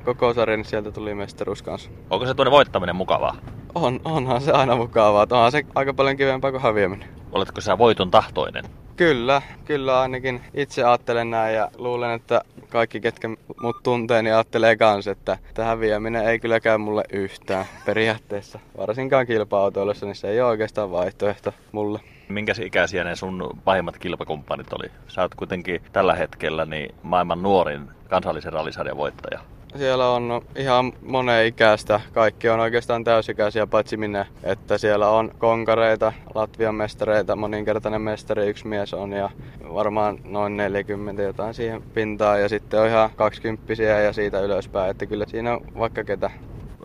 koko 0.06 0.34
sarja, 0.34 0.58
niin 0.58 0.66
sieltä 0.66 0.92
tuli 0.92 1.16
mestaruus 1.16 1.62
kanssa. 1.62 1.90
Onko 2.14 2.26
se 2.26 2.34
tuonne 2.34 2.52
voittaminen 2.52 2.96
mukavaa? 2.96 3.36
On, 3.76 4.00
onhan 4.06 4.42
se 4.42 4.52
aina 4.52 4.76
mukavaa. 4.76 5.28
Onhan 5.32 5.52
se 5.52 5.64
aika 5.76 5.94
paljon 5.94 6.18
kivempaa 6.18 6.52
kuin 6.52 6.64
häviäminen. 6.64 7.10
Oletko 7.32 7.62
sä 7.62 7.78
voiton 7.78 8.12
tahtoinen? 8.12 8.64
Kyllä, 8.96 9.42
kyllä 9.66 10.02
ainakin 10.02 10.42
itse 10.54 10.84
ajattelen 10.84 11.30
näin 11.30 11.56
ja 11.56 11.72
luulen, 11.78 12.12
että 12.12 12.42
kaikki 12.70 13.00
ketkä 13.00 13.30
mut 13.62 13.76
tuntee, 13.84 14.22
niin 14.22 14.34
ajattelee 14.34 14.76
kans, 14.76 15.08
että 15.08 15.38
tämä 15.54 15.68
häviäminen 15.68 16.28
ei 16.28 16.40
kyllä 16.40 16.60
käy 16.60 16.78
mulle 16.78 17.04
yhtään 17.14 17.66
periaatteessa. 17.86 18.60
Varsinkaan 18.78 19.28
kilpa-autoilussa, 19.28 20.06
niin 20.06 20.16
se 20.16 20.30
ei 20.30 20.42
ole 20.42 20.50
oikeastaan 20.50 20.92
vaihtoehto 20.92 21.54
mulle. 21.72 22.00
Minkä 22.30 22.54
ikäisiä 22.62 23.04
ne 23.04 23.16
sun 23.16 23.60
pahimmat 23.66 23.98
kilpakumppanit 23.98 24.74
oli? 24.74 24.92
Sä 25.08 25.22
oot 25.22 25.36
kuitenkin 25.36 25.82
tällä 25.92 26.16
hetkellä 26.16 26.66
niin 26.66 26.96
maailman 27.04 27.44
nuorin 27.44 27.90
kansallisen 28.10 28.54
rallisarjan 28.54 28.98
voittaja. 28.98 29.40
Siellä 29.78 30.10
on 30.10 30.42
ihan 30.56 30.94
moneen 31.02 31.48
ikäistä. 31.48 32.02
Kaikki 32.14 32.50
on 32.50 32.60
oikeastaan 32.60 33.04
täysikäisiä, 33.04 33.68
paitsi 33.68 33.98
minne. 33.98 34.28
Että 34.44 34.78
siellä 34.78 35.10
on 35.10 35.32
konkareita, 35.38 36.14
Latvian 36.36 36.76
mestareita, 36.76 37.36
moninkertainen 37.36 38.02
mestari 38.02 38.48
yksi 38.48 38.68
mies 38.68 38.94
on 38.94 39.12
ja 39.12 39.30
varmaan 39.74 40.20
noin 40.24 40.58
40 40.58 41.22
jotain 41.22 41.54
siihen 41.54 41.82
pintaan. 41.82 42.42
Ja 42.42 42.50
sitten 42.50 42.80
on 42.80 42.88
ihan 42.88 43.10
20 43.16 43.74
ja 43.84 44.14
siitä 44.14 44.42
ylöspäin, 44.42 44.92
että 44.92 45.06
kyllä 45.06 45.26
siinä 45.28 45.54
on 45.54 45.62
vaikka 45.80 46.04
ketä. 46.04 46.32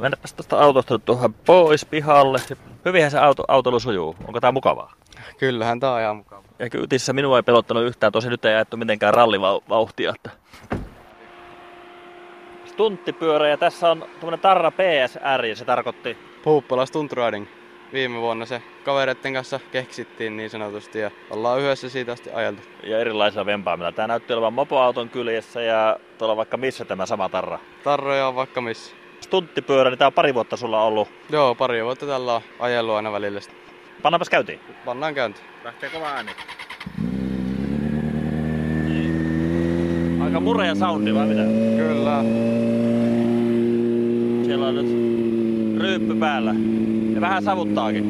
Mennäpäs 0.01 0.35
tuosta 0.35 0.59
autosta 0.59 0.99
tuohon 0.99 1.35
pois 1.35 1.85
pihalle. 1.85 2.39
Hyvinhän 2.85 3.11
se 3.11 3.19
auto, 3.19 3.45
autoilu 3.49 3.81
sujuu. 3.81 4.17
Onko 4.27 4.41
tää 4.41 4.53
mukavaa? 4.53 4.93
Kyllähän 5.39 5.81
tää 5.81 5.93
on 5.93 6.01
ihan 6.01 6.17
mukavaa. 6.17 6.45
Ja 6.59 6.71
kyytissä 6.71 7.13
minua 7.13 7.39
ei 7.39 7.43
pelottanut 7.43 7.85
yhtään, 7.85 8.13
tosi 8.13 8.29
nyt 8.29 8.45
ei 8.45 8.55
ajettu 8.55 8.77
mitenkään 8.77 9.15
rallivauhtia. 9.15 10.13
Että... 10.17 10.31
Stunttipyörä 12.79 13.49
ja 13.49 13.57
tässä 13.57 13.91
on 13.91 14.01
tuommoinen 14.01 14.41
Tarra 14.41 14.71
PSR 14.71 15.45
ja 15.45 15.57
se 15.57 15.65
tarkoitti... 15.65 16.17
Puuppala 16.43 16.87
Stunt 16.87 17.13
Riding. 17.13 17.47
Viime 17.93 18.21
vuonna 18.21 18.47
se 18.47 18.63
kavereiden 18.85 19.35
kanssa 19.35 19.61
keksittiin 19.73 20.37
niin 20.37 20.51
sanotusti 20.51 20.99
ja 20.99 21.11
ollaan 21.31 21.61
yhdessä 21.61 21.89
siitä 21.89 22.13
asti 22.13 22.31
ajeltu. 22.31 22.63
Ja 22.83 22.99
erilaisilla 22.99 23.47
vempaamilla. 23.47 23.93
Tämä 23.93 24.09
näytti 24.09 24.33
olevan 24.33 24.53
mopoauton 24.53 25.09
kyljessä 25.09 25.63
ja 25.63 26.01
tuolla 26.19 26.37
vaikka 26.37 26.57
missä 26.57 26.85
tämä 26.85 27.07
sama 27.07 27.29
Tarra. 27.29 27.59
Tarroja 27.85 28.29
on 28.29 28.35
vaikka 28.35 28.61
missä. 28.61 28.97
Stunttipyörä, 29.21 29.91
niin 29.91 29.99
tämä 29.99 30.07
on 30.07 30.13
pari 30.13 30.35
vuotta 30.35 30.57
sulla 30.57 30.83
ollut. 30.83 31.09
Joo, 31.31 31.55
pari 31.55 31.85
vuotta 31.85 32.07
tällä 32.07 32.35
on 32.35 32.43
ajellut 32.59 32.95
aina 32.95 33.13
välillä. 33.13 33.41
Pannaanpas 34.03 34.31
käyntiin. 34.31 34.61
Pannaan 34.85 35.15
käyntiin. 35.15 35.47
Lähtee 35.65 35.91
kova 35.91 36.09
ääni. 36.09 36.31
Aika 40.49 40.57
mureja 40.57 40.75
soundi 40.75 41.15
vai 41.15 41.27
mitä? 41.27 41.43
Kyllä. 41.77 42.25
Siellä 44.45 44.67
on 44.67 44.75
nyt 44.75 44.87
ryyppy 45.81 46.15
päällä. 46.15 46.55
Ja 47.15 47.21
vähän 47.21 47.43
savuttaakin. 47.43 48.05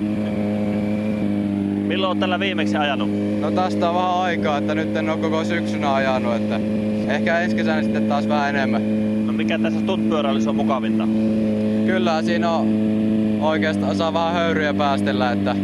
Milloin 1.86 2.10
on 2.10 2.18
tällä 2.18 2.40
viimeksi 2.40 2.76
ajanut? 2.76 3.10
No 3.40 3.50
tästä 3.50 3.88
on 3.88 3.94
vähän 3.94 4.14
aikaa, 4.14 4.58
että 4.58 4.74
nyt 4.74 4.96
en 4.96 5.10
ole 5.10 5.18
koko 5.18 5.44
syksynä 5.44 5.94
ajanut, 5.94 6.34
että 6.34 6.60
ehkä 7.08 7.40
ensi 7.40 7.56
kesänä 7.56 7.82
sitten 7.82 8.08
taas 8.08 8.28
vähän 8.28 8.48
enemmän. 8.48 8.82
No 9.26 9.32
mikä 9.32 9.58
tässä 9.58 9.80
stuntpyöräilyssä 9.80 10.50
on 10.50 10.56
mukavinta? 10.56 11.08
Kyllä 11.86 12.22
siinä 12.22 12.50
on 12.50 12.68
oikeastaan 13.40 13.96
saa 13.96 14.12
vähän 14.12 14.32
höyryjä 14.32 14.74
päästellä, 14.74 15.32
että 15.32 15.56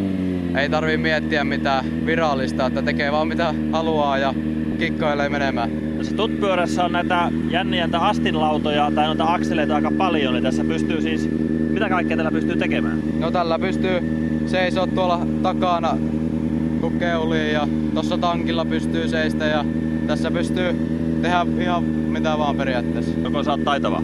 ei 0.58 0.68
tarvii 0.68 0.96
miettiä 0.96 1.44
mitään 1.44 1.84
virallista, 2.06 2.66
että 2.66 2.82
tekee 2.82 3.12
vaan 3.12 3.28
mitä 3.28 3.54
haluaa 3.72 4.18
ja 4.18 4.34
kikkoilee 4.78 5.28
menemään. 5.28 5.70
Tässä 5.98 6.16
tutpyörässä 6.16 6.84
on 6.84 6.92
näitä 6.92 7.30
jänniä 7.50 7.88
astinlautoja 7.92 8.92
tai 8.94 9.06
noita 9.06 9.24
akseleita 9.24 9.74
aika 9.74 9.92
paljon, 9.98 10.34
niin 10.34 10.44
tässä 10.44 10.64
pystyy 10.64 11.00
siis, 11.00 11.28
mitä 11.70 11.88
kaikkea 11.88 12.16
tällä 12.16 12.30
pystyy 12.30 12.56
tekemään? 12.56 12.98
No 13.18 13.30
tällä 13.30 13.58
pystyy 13.58 14.00
seisoo 14.46 14.86
tuolla 14.86 15.26
takana 15.42 15.96
kun 16.80 16.98
keulii 16.98 17.52
ja 17.52 17.68
tuossa 17.94 18.18
tankilla 18.18 18.64
pystyy 18.64 19.08
seistä 19.08 19.44
ja 19.44 19.64
tässä 20.06 20.30
pystyy 20.30 20.74
tehdä 21.22 21.46
ihan 21.60 21.84
mitä 21.84 22.38
vaan 22.38 22.56
periaatteessa. 22.56 23.20
Joko 23.24 23.42
sä 23.42 23.50
oot 23.50 23.64
taitava? 23.64 24.02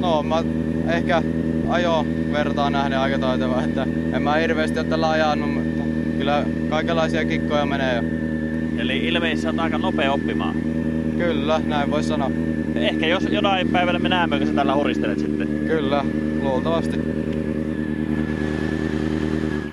No 0.00 0.22
mä 0.22 0.44
ehkä 0.88 1.22
ajo 1.68 2.06
vertaa 2.32 2.70
nähden 2.70 2.98
aika 2.98 3.18
taitava, 3.18 3.62
että 3.62 3.86
en 4.12 4.22
mä 4.22 4.34
hirveästi 4.34 4.78
ole 4.78 4.86
tällä 4.88 5.10
ajanut, 5.10 5.54
mutta 5.54 5.82
kyllä 6.18 6.44
kaikenlaisia 6.70 7.24
kikkoja 7.24 7.66
menee 7.66 7.96
jo. 7.96 8.21
Eli 8.82 8.98
ilmeisesti 8.98 9.48
on 9.48 9.60
aika 9.60 9.78
nopea 9.78 10.12
oppimaan. 10.12 10.54
Kyllä, 11.18 11.60
näin 11.66 11.90
voi 11.90 12.02
sanoa. 12.02 12.30
Ehkä 12.74 13.06
jos 13.06 13.22
jonain 13.30 13.68
päivänä 13.68 13.98
me 13.98 14.08
näemme, 14.08 14.38
kun 14.38 14.46
sä 14.46 14.52
tällä 14.52 14.74
huristelet 14.74 15.18
sitten. 15.18 15.48
Kyllä, 15.66 16.04
luultavasti. 16.42 17.00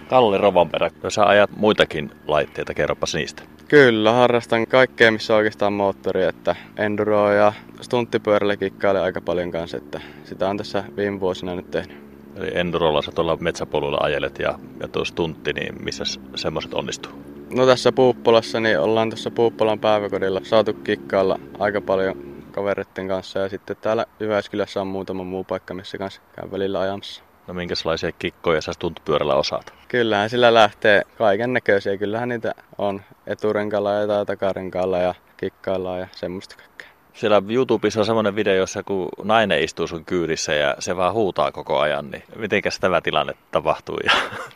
Kalli 0.10 0.38
Rovonperä, 0.38 0.90
jos 1.04 1.14
sä 1.14 1.26
ajat 1.26 1.50
muitakin 1.56 2.12
laitteita, 2.28 2.74
kerropas 2.74 3.16
niistä. 3.16 3.44
Kyllä, 3.68 4.12
harrastan 4.12 4.68
kaikkea, 4.68 5.12
missä 5.12 5.34
on 5.34 5.38
oikeastaan 5.38 5.74
moottori, 5.74 6.24
että 6.24 6.56
enduroa 6.78 7.34
ja 7.34 7.54
stunttipyörällä 7.82 8.58
kikkailen 8.58 9.02
aika 9.02 9.22
paljon 9.22 9.52
kanssa, 9.52 9.78
että 9.78 10.02
sitä 10.24 10.50
on 10.50 10.58
tässä 10.58 10.84
viime 10.98 11.20
vuosina 11.20 11.56
nyt 11.56 11.72
tehnyt. 11.72 11.98
Eli 12.36 12.52
endurolla 12.54 13.02
sä 13.02 13.12
tuolla 13.12 13.38
metsäpolulla 13.40 13.98
ajelet 14.02 14.40
ja, 14.40 14.60
ja 14.82 14.88
tuo 14.88 15.06
stuntti, 15.06 15.54
niin 15.54 15.84
missä 15.84 16.04
semmoiset 16.36 16.74
onnistuu? 16.74 17.29
No 17.54 17.66
tässä 17.66 17.92
Puuppolassa, 17.92 18.60
niin 18.60 18.80
ollaan 18.80 19.10
tuossa 19.10 19.32
Puuppolan 19.32 19.80
päiväkodilla 19.80 20.42
saatu 20.44 20.74
kikkailla 20.74 21.40
aika 21.60 21.82
paljon 21.82 22.16
kavereiden 22.52 23.08
kanssa 23.08 23.40
ja 23.40 23.50
sitten 23.50 23.78
täällä 23.82 24.06
Jyväskylässä 24.20 24.82
on 24.82 24.88
muutama 24.88 25.24
muu 25.24 25.44
paikka, 25.44 25.74
missä 25.74 25.98
kanssa 25.98 26.22
käy 26.36 26.52
välillä 26.52 26.80
ajamassa. 26.80 27.24
No 27.48 27.54
minkälaisia 27.54 28.12
kikkoja 28.12 28.62
sä 28.62 28.74
stuntpyörällä 28.74 29.36
osaat? 29.36 29.74
Kyllähän 29.88 30.30
sillä 30.30 30.54
lähtee 30.54 31.02
kaiken 31.18 31.54
näköisiä. 31.54 31.98
Kyllähän 31.98 32.30
niitä 32.30 32.56
on 32.78 33.02
eturenkalla 33.28 33.94
ja 33.94 34.26
takarenkalla 34.26 34.98
ja 34.98 35.16
kikkaillaan 35.38 36.00
ja 36.00 36.08
semmoista 36.12 36.56
kaikkea. 36.56 36.88
Siellä 37.14 37.42
YouTubessa 37.50 38.00
on 38.00 38.06
semmoinen 38.06 38.36
video, 38.36 38.54
jossa 38.54 38.84
kun 38.84 39.10
nainen 39.24 39.64
istuu 39.64 39.88
sun 39.88 40.06
kyydissä 40.06 40.54
ja 40.54 40.76
se 40.80 40.98
vaan 40.98 41.14
huutaa 41.14 41.52
koko 41.52 41.80
ajan, 41.80 42.12
niin 42.12 42.24
mitenkäs 42.36 42.80
tämä 42.80 43.02
tilanne 43.02 43.34
tapahtui? 43.52 44.00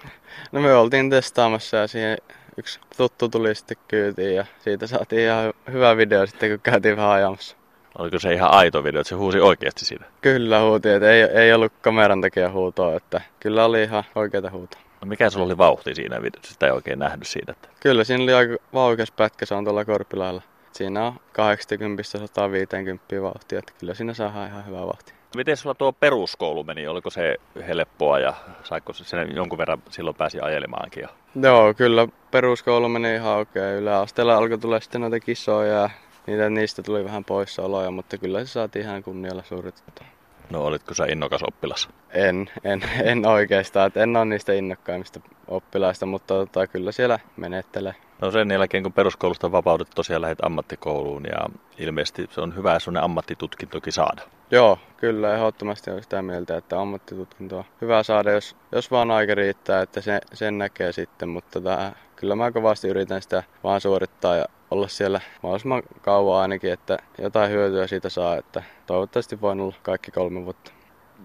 no 0.52 0.62
me 0.62 0.74
oltiin 0.74 1.10
testaamassa 1.10 1.78
ja 1.78 1.88
siihen 1.88 2.18
yksi 2.58 2.80
tuttu 2.98 3.30
tuli 3.30 3.56
sitten 3.56 3.78
kyytiin 3.88 4.36
ja 4.36 4.46
siitä 4.60 4.88
saatiin 4.88 5.22
ihan 5.22 5.54
hyvä 5.72 5.98
video 5.98 6.26
sitten 6.26 6.50
kun 6.50 6.60
käytiin 6.64 6.98
vähän 6.98 7.12
ajamassa. 7.12 7.56
Oliko 7.98 8.20
se 8.20 8.34
ihan 8.34 8.52
aito 8.52 8.84
video, 8.84 9.02
että 9.02 9.10
se 9.10 9.16
huusi 9.16 9.40
oikeasti 9.40 9.86
siitä? 9.86 10.06
Kyllä 10.22 10.62
huuti, 10.62 10.90
että 10.90 11.12
ei, 11.12 11.22
ei 11.22 11.54
ollut 11.54 11.74
kameran 11.82 12.22
takia 12.22 12.52
huutoa, 12.52 12.96
että 12.96 13.22
kyllä 13.40 13.66
oli 13.66 13.84
ihan 13.84 14.04
oikeita 14.16 14.50
huutoa. 14.50 14.82
No 15.02 15.08
mikä 15.08 15.30
sulla 15.30 15.46
oli 15.46 15.58
vauhti 15.58 15.96
siinä 15.96 16.22
videossa? 16.22 16.54
Sitä 16.54 16.66
ei 16.66 16.72
oikein 16.72 17.00
nähnyt 17.00 17.28
siitä. 17.28 17.52
Että... 17.52 17.70
Kyllä 17.80 18.04
siinä 18.04 18.24
oli 18.24 18.34
aika 18.34 18.56
vauhkas 18.74 19.12
pätkä, 19.12 19.46
se 19.46 19.56
on 19.56 19.64
tuolla 19.64 19.86
Korpilailla. 19.86 20.42
Siinä 20.72 21.06
on 21.06 21.14
80-150 21.14 21.18
vauhtia, 23.22 23.60
että 23.60 23.74
kyllä 23.80 23.94
siinä 23.94 24.14
saa 24.14 24.46
ihan 24.46 24.68
hyvä 24.68 24.82
vauhti. 24.82 25.14
Miten 25.36 25.58
sulla 25.58 25.76
tuo 25.76 25.92
peruskoulu 25.92 26.64
meni? 26.64 26.88
Oliko 26.88 27.10
se 27.10 27.38
helppoa 27.68 28.20
ja 28.20 28.34
saiko 28.64 28.94
se 28.94 29.04
sen 29.04 29.36
jonkun 29.36 29.58
verran 29.58 29.84
silloin 29.90 30.16
pääsi 30.16 30.40
ajelemaankin? 30.40 31.08
Joo, 31.42 31.74
kyllä 31.74 32.08
peruskoulu 32.34 32.90
meni 32.90 33.16
ihan 33.16 33.38
oikein. 33.38 33.76
Yläasteella 33.76 34.36
alkoi 34.36 34.58
tulla 34.58 34.80
sitten 34.80 35.02
noita 35.02 35.20
kisoja 35.20 35.74
ja 35.74 35.90
niitä, 36.28 36.50
niistä 36.50 36.84
tuli 36.84 37.06
vähän 37.06 37.24
poissaoloja, 37.24 37.92
mutta 37.92 38.18
kyllä 38.18 38.46
se 38.46 38.52
saatiin 38.52 38.86
ihan 38.86 39.04
kunnialla 39.04 39.44
suoritettua. 39.44 40.08
No 40.50 40.64
olitko 40.66 40.94
sä 40.94 41.06
innokas 41.06 41.42
oppilas? 41.48 41.90
En, 42.10 42.50
en, 42.64 42.84
en 43.12 43.26
oikeastaan. 43.26 43.88
Että 43.88 44.04
en 44.04 44.18
ole 44.18 44.26
niistä 44.26 44.54
innokkaimmista 44.54 45.20
oppilaista, 45.48 46.06
mutta 46.06 46.34
tota, 46.34 46.68
kyllä 46.68 46.92
siellä 46.92 47.20
menettelee. 47.38 47.96
No 48.22 48.32
sen 48.32 48.52
jälkeen, 48.52 48.84
kun 48.84 48.94
peruskoulusta 48.94 49.52
vapaudet 49.52 49.88
tosiaan 49.96 50.22
lähdet 50.22 50.44
ammattikouluun 50.46 51.24
ja 51.26 51.50
ilmeisesti 51.78 52.28
se 52.32 52.42
on 52.42 52.56
hyvä 52.56 52.80
sellainen 52.80 53.04
ammattitutkintokin 53.04 53.94
saada. 53.94 54.22
Joo, 54.52 54.80
kyllä 54.98 55.36
ehdottomasti 55.36 55.92
on 55.92 56.04
sitä 56.04 56.22
mieltä, 56.22 56.58
että 56.58 56.82
ammattitutkinto 56.82 57.58
on 57.58 57.64
hyvä 57.82 58.04
saada, 58.04 58.32
jos, 58.32 58.56
jos 58.72 58.92
vaan 58.92 59.12
aika 59.12 59.36
riittää, 59.36 59.82
että 59.82 60.02
se, 60.02 60.20
sen 60.34 60.58
näkee 60.58 60.92
sitten, 60.92 61.30
mutta 61.30 61.62
tota, 61.62 61.92
kyllä 62.16 62.36
mä 62.36 62.52
kovasti 62.52 62.88
yritän 62.88 63.22
sitä 63.22 63.44
vaan 63.64 63.82
suorittaa 63.82 64.36
ja 64.36 64.46
olla 64.72 64.88
siellä 64.88 65.22
mahdollisimman 65.44 65.84
kauan 66.02 66.42
ainakin, 66.42 66.74
että 66.74 66.98
jotain 67.18 67.52
hyötyä 67.52 67.88
siitä 67.88 68.10
saa, 68.10 68.38
että 68.38 68.64
toivottavasti 68.86 69.42
voin 69.42 69.60
olla 69.60 69.76
kaikki 69.84 70.12
kolme 70.12 70.46
vuotta. 70.46 70.72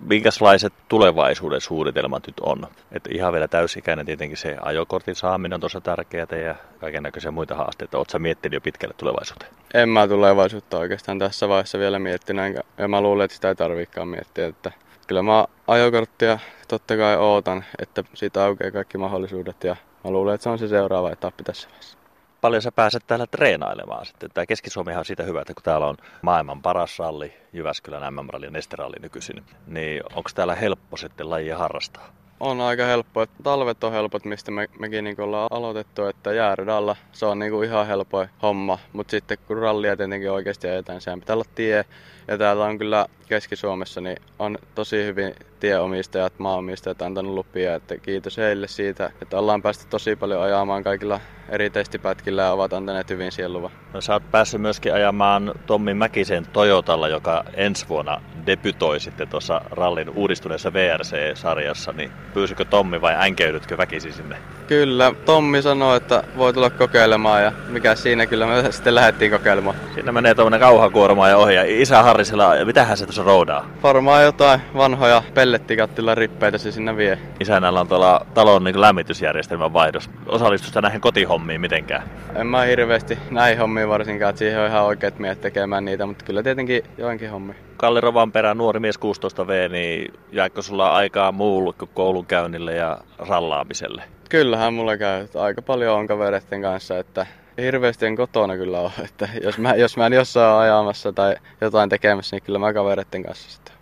Minkälaiset 0.00 0.73
tulevaisuuden 0.88 1.61
suunnitelmat 1.61 2.26
nyt 2.26 2.40
on? 2.40 2.66
Et 2.92 3.09
ihan 3.11 3.33
vielä 3.33 3.49
täysikäinen 3.49 4.07
tietenkin 4.07 4.37
se 4.37 4.57
ajokortin 4.61 5.14
saaminen 5.14 5.54
on 5.54 5.61
tuossa 5.61 5.80
tärkeää 5.80 6.38
ja 6.45 6.54
kaiken 6.78 7.02
näköisiä 7.02 7.30
muita 7.30 7.54
haasteita. 7.54 7.99
Oletko 7.99 8.18
miettinyt 8.18 8.54
jo 8.54 8.61
pitkälle 8.61 8.95
tulevaisuuteen? 8.97 9.52
En 9.75 9.88
mä 9.88 10.09
tulevaisuutta 10.09 10.78
oikeastaan 10.78 11.18
tässä 11.18 11.49
vaiheessa 11.49 11.78
vielä 11.78 11.99
miettinyt, 11.99 12.57
ja 12.78 12.88
mä 12.88 13.00
luulen, 13.00 13.25
että 13.25 13.35
sitä 13.35 13.49
ei 13.49 13.54
tarvikaan 13.54 14.09
miettiä. 14.09 14.47
Että 14.47 14.73
kyllä 15.07 15.23
mä 15.23 15.45
ajokorttia 15.66 16.38
totta 16.68 16.97
kai 16.97 17.16
ootan, 17.16 17.64
että 17.78 18.04
siitä 18.14 18.45
aukeaa 18.45 18.71
kaikki 18.71 18.99
mahdollisuudet 18.99 19.64
ja 19.64 19.76
mä 20.05 20.11
luulen, 20.11 20.35
että 20.35 20.43
se 20.43 20.49
on 20.49 20.59
se 20.59 20.69
seuraava 20.69 21.11
etappi 21.11 21.45
tässä 21.45 21.69
vaiheessa 21.69 21.99
paljon 22.40 22.62
sä 22.62 22.73
pääset 22.73 23.07
täällä 23.07 23.26
treenailemaan 23.26 24.07
sitten. 24.07 24.31
Tämä 24.35 24.47
Keski-Suomi 24.47 24.95
on 24.95 25.05
siitä 25.05 25.23
hyvä, 25.23 25.40
että 25.40 25.55
kun 25.55 25.62
täällä 25.62 25.87
on 25.87 25.97
maailman 26.23 26.62
paras 26.62 26.99
ralli, 26.99 27.33
Jyväskylän 27.52 28.14
MM-ralli 28.14 28.47
ja 28.47 28.50
Nesteralli 28.50 28.97
nykyisin, 29.00 29.45
niin 29.67 30.02
onko 30.14 30.31
täällä 30.35 30.55
helppo 30.55 30.97
sitten 30.97 31.31
lajia 31.31 31.59
harrastaa? 31.59 32.12
On 32.40 32.61
aika 32.61 32.85
helppo. 32.85 33.26
Talvet 33.42 33.85
on 33.85 33.92
helpot, 33.92 34.25
mistä 34.25 34.50
me, 34.50 34.68
mekin 34.78 35.04
niin 35.04 35.21
ollaan 35.21 35.49
aloitettu, 35.50 36.04
että 36.04 36.33
jääradalla 36.33 36.97
se 37.12 37.26
on 37.26 37.38
niin 37.38 37.64
ihan 37.64 37.87
helppo 37.87 38.26
homma. 38.42 38.78
Mutta 38.92 39.11
sitten 39.11 39.38
kun 39.47 39.59
rallia 39.59 39.97
tietenkin 39.97 40.30
oikeasti 40.30 40.68
ajetaan, 40.68 40.95
niin 40.95 41.02
sehän 41.02 41.21
pitää 41.21 41.37
olla 41.37 41.45
tie. 41.54 41.85
Ja 42.28 42.38
täällä 42.38 42.64
on 42.64 42.78
kyllä 42.78 43.07
Keski-Suomessa 43.28 44.00
niin 44.00 44.16
on 44.38 44.59
tosi 44.75 45.04
hyvin 45.04 45.35
tieomistajat, 45.61 46.38
maanomistajat 46.38 47.02
antanut 47.02 47.35
lupia. 47.35 47.75
Että 47.75 47.99
kiitos 47.99 48.37
heille 48.37 48.68
siitä, 48.68 49.11
että 49.23 49.38
ollaan 49.38 49.62
päästy 49.62 49.87
tosi 49.90 50.16
paljon 50.16 50.42
ajamaan 50.42 50.85
kaikilla 50.85 51.21
eri 51.49 51.71
testipätkillä 51.71 52.43
ja 52.43 52.52
ovat 52.52 52.73
antaneet 52.73 53.11
hyvin 53.11 53.33
siihen 53.33 53.52
luvan. 53.52 53.71
No, 53.93 54.00
sä 54.00 54.12
oot 54.12 54.31
päässyt 54.31 54.61
myöskin 54.61 54.95
ajamaan 54.95 55.55
Tommi 55.67 55.95
Mäkisen 55.95 56.47
Toyotalla, 56.52 57.09
joka 57.09 57.45
ensi 57.55 57.88
vuonna 57.88 58.21
debytoi 58.47 59.00
sitten 59.00 59.28
tuossa 59.28 59.61
rallin 59.71 60.11
uudistuneessa 60.11 60.73
VRC-sarjassa, 60.73 61.93
niin 61.93 62.11
pyysikö 62.35 62.64
Tommi 62.64 63.00
vai 63.00 63.14
änkeydytkö 63.14 63.76
väkisin 63.76 64.12
sinne? 64.12 64.37
Kyllä, 64.67 65.12
Tommi 65.25 65.62
sanoi, 65.62 65.97
että 65.97 66.23
voi 66.37 66.52
tulla 66.52 66.71
kokeilemaan 66.71 67.43
ja 67.43 67.52
mikä 67.69 67.95
siinä 67.95 68.26
kyllä 68.26 68.47
me 68.47 68.73
sitten 68.73 68.95
lähdettiin 68.95 69.31
kokeilemaan. 69.31 69.76
Siinä 69.95 70.12
menee 70.12 70.35
tuommoinen 70.35 70.61
kauhakuorma 70.61 71.28
ja 71.28 71.37
ohi 71.37 71.55
ja 71.55 71.62
isä 71.67 72.02
Harrisella, 72.02 72.64
mitähän 72.64 72.97
se 72.97 73.07
tuossa 73.07 73.23
roudaa? 73.23 73.67
Varmaan 73.83 74.25
jotain 74.25 74.61
vanhoja 74.76 75.23
pellettikattila 75.35 76.14
rippeitä 76.14 76.59
se 76.59 76.73
sinne 76.73 76.97
vie. 76.97 77.19
Isännällä 77.40 77.81
on 77.81 77.88
tuolla 77.88 78.26
talon 78.35 78.64
niin 78.64 78.81
lämmitysjärjestelmän 78.81 79.73
vaihdos. 79.73 80.11
Osallistusta 80.26 80.81
näihin 80.81 81.00
kotihommiin 81.00 81.38
mitenkään? 81.38 82.02
En 82.37 82.47
mä 82.47 82.62
hirveästi 82.62 83.18
näihin 83.30 83.59
hommiin 83.59 83.88
varsinkaan, 83.88 84.30
että 84.30 84.38
siihen 84.38 84.61
on 84.61 84.66
ihan 84.66 84.85
oikeat 84.85 85.18
miehet 85.18 85.40
tekemään 85.40 85.85
niitä, 85.85 86.07
mutta 86.07 86.25
kyllä 86.25 86.42
tietenkin 86.42 86.83
joinkin 86.99 87.30
hommi. 87.30 87.54
Kalle 87.76 88.00
Rovanperä, 88.00 88.54
nuori 88.54 88.80
mies 88.80 88.99
16V, 88.99 89.73
niin 89.73 90.14
jääkö 90.33 90.62
sulla 90.62 90.95
aikaa 90.95 91.33
muulle 91.33 91.73
kuin 91.73 91.90
koulunkäynnille 91.95 92.75
ja 92.75 92.99
rallaamiselle? 93.18 94.02
Kyllähän 94.28 94.75
mulla 94.75 94.97
käy, 94.97 95.28
aika 95.35 95.62
paljon 95.62 95.99
on 95.99 96.07
kavereiden 96.07 96.62
kanssa, 96.62 96.99
että 96.99 97.26
hirveästi 97.59 98.07
en 98.07 98.16
kotona 98.16 98.57
kyllä 98.57 98.80
ole. 98.80 98.92
Että 99.04 99.28
jos, 99.42 99.59
mä, 99.59 99.75
jos 99.75 99.97
mä 99.97 100.07
en 100.07 100.12
jossain 100.12 100.54
ole 100.54 100.62
ajamassa 100.62 101.12
tai 101.12 101.37
jotain 101.61 101.88
tekemässä, 101.90 102.37
niin 102.37 102.42
kyllä 102.42 102.59
mä 102.59 102.73
kavereiden 102.73 103.23
kanssa 103.23 103.50
sitten. 103.50 103.75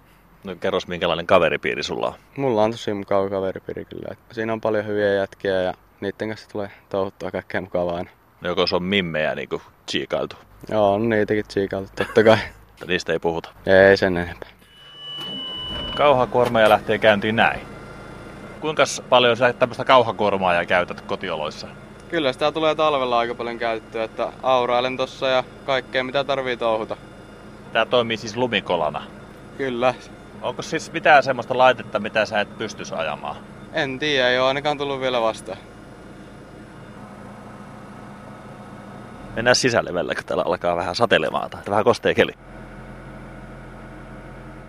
No 0.45 0.57
kerros, 0.61 0.89
minkälainen 0.89 1.27
kaveripiiri 1.27 1.83
sulla 1.83 2.07
on? 2.07 2.15
Mulla 2.37 2.63
on 2.63 2.71
tosi 2.71 2.95
mukava 2.95 3.31
kaveripiiri 3.31 3.85
kyllä. 3.85 4.17
Siinä 4.33 4.53
on 4.53 4.61
paljon 4.61 4.87
hyviä 4.87 5.15
jätkiä 5.15 5.63
ja 5.63 5.75
niiden 6.01 6.29
kanssa 6.29 6.49
tulee 6.49 6.71
touhuttua 6.89 7.31
kaikkea 7.31 7.61
mukavaa 7.61 7.97
aina. 7.97 8.11
No 8.41 8.49
joko 8.49 8.67
se 8.67 8.77
on 8.77 8.83
mimmejä 8.83 9.35
niin 9.35 9.49
kuin 9.49 9.63
tsiikailtu? 9.87 10.37
Joo, 10.71 10.95
on 10.95 11.09
niitäkin 11.09 11.45
tsiikailtu, 11.45 11.91
totta 11.97 12.25
kai. 12.25 12.39
Niistä 12.87 13.13
ei 13.13 13.19
puhuta. 13.19 13.49
Ei 13.67 13.97
sen 13.97 14.17
enempää. 14.17 14.49
Kauhakuormaja 15.97 16.69
lähtee 16.69 16.99
käyntiin 16.99 17.37
näin. 17.37 17.61
Kuinka 18.61 18.85
paljon 19.09 19.37
sä 19.37 19.53
tämmöistä 19.53 19.85
kauhakuormaa 19.85 20.65
käytät 20.65 21.01
kotioloissa? 21.01 21.67
Kyllä 22.09 22.33
sitä 22.33 22.53
tulee 22.53 22.75
talvella 22.75 23.19
aika 23.19 23.35
paljon 23.35 23.59
käyttöä, 23.59 24.05
että 24.05 24.33
aurailen 24.43 24.97
tossa 24.97 25.29
ja 25.29 25.45
kaikkea 25.67 26.05
mitä 26.05 26.25
tarvii 26.25 26.57
touhuta. 26.57 26.97
Tää 27.73 27.87
toimii 27.87 28.17
siis 28.17 28.37
lumikolana? 28.37 29.03
Kyllä. 29.59 29.95
Onko 30.43 30.63
siis 30.63 30.93
mitään 30.93 31.23
semmoista 31.23 31.59
laitetta, 31.59 32.01
mitä 32.01 32.27
sä 32.27 32.41
et 32.41 32.59
pystys 32.59 32.93
ajamaan? 32.93 33.37
En 33.73 33.99
tiedä, 33.99 34.29
ei 34.29 34.39
ole 34.39 34.49
ainakaan 34.49 34.79
tullut 34.79 35.01
vielä 35.01 35.21
vastaan. 35.21 35.59
Mennään 39.37 39.57
sisälle 39.57 39.95
vielä, 39.95 40.15
kun 40.15 40.25
täällä 40.25 40.45
alkaa 40.47 40.77
vähän 40.77 40.95
satelemaan 40.95 41.51
tai 41.51 41.63
vähän 41.71 41.85
kostea 41.85 42.15
keli 42.15 42.33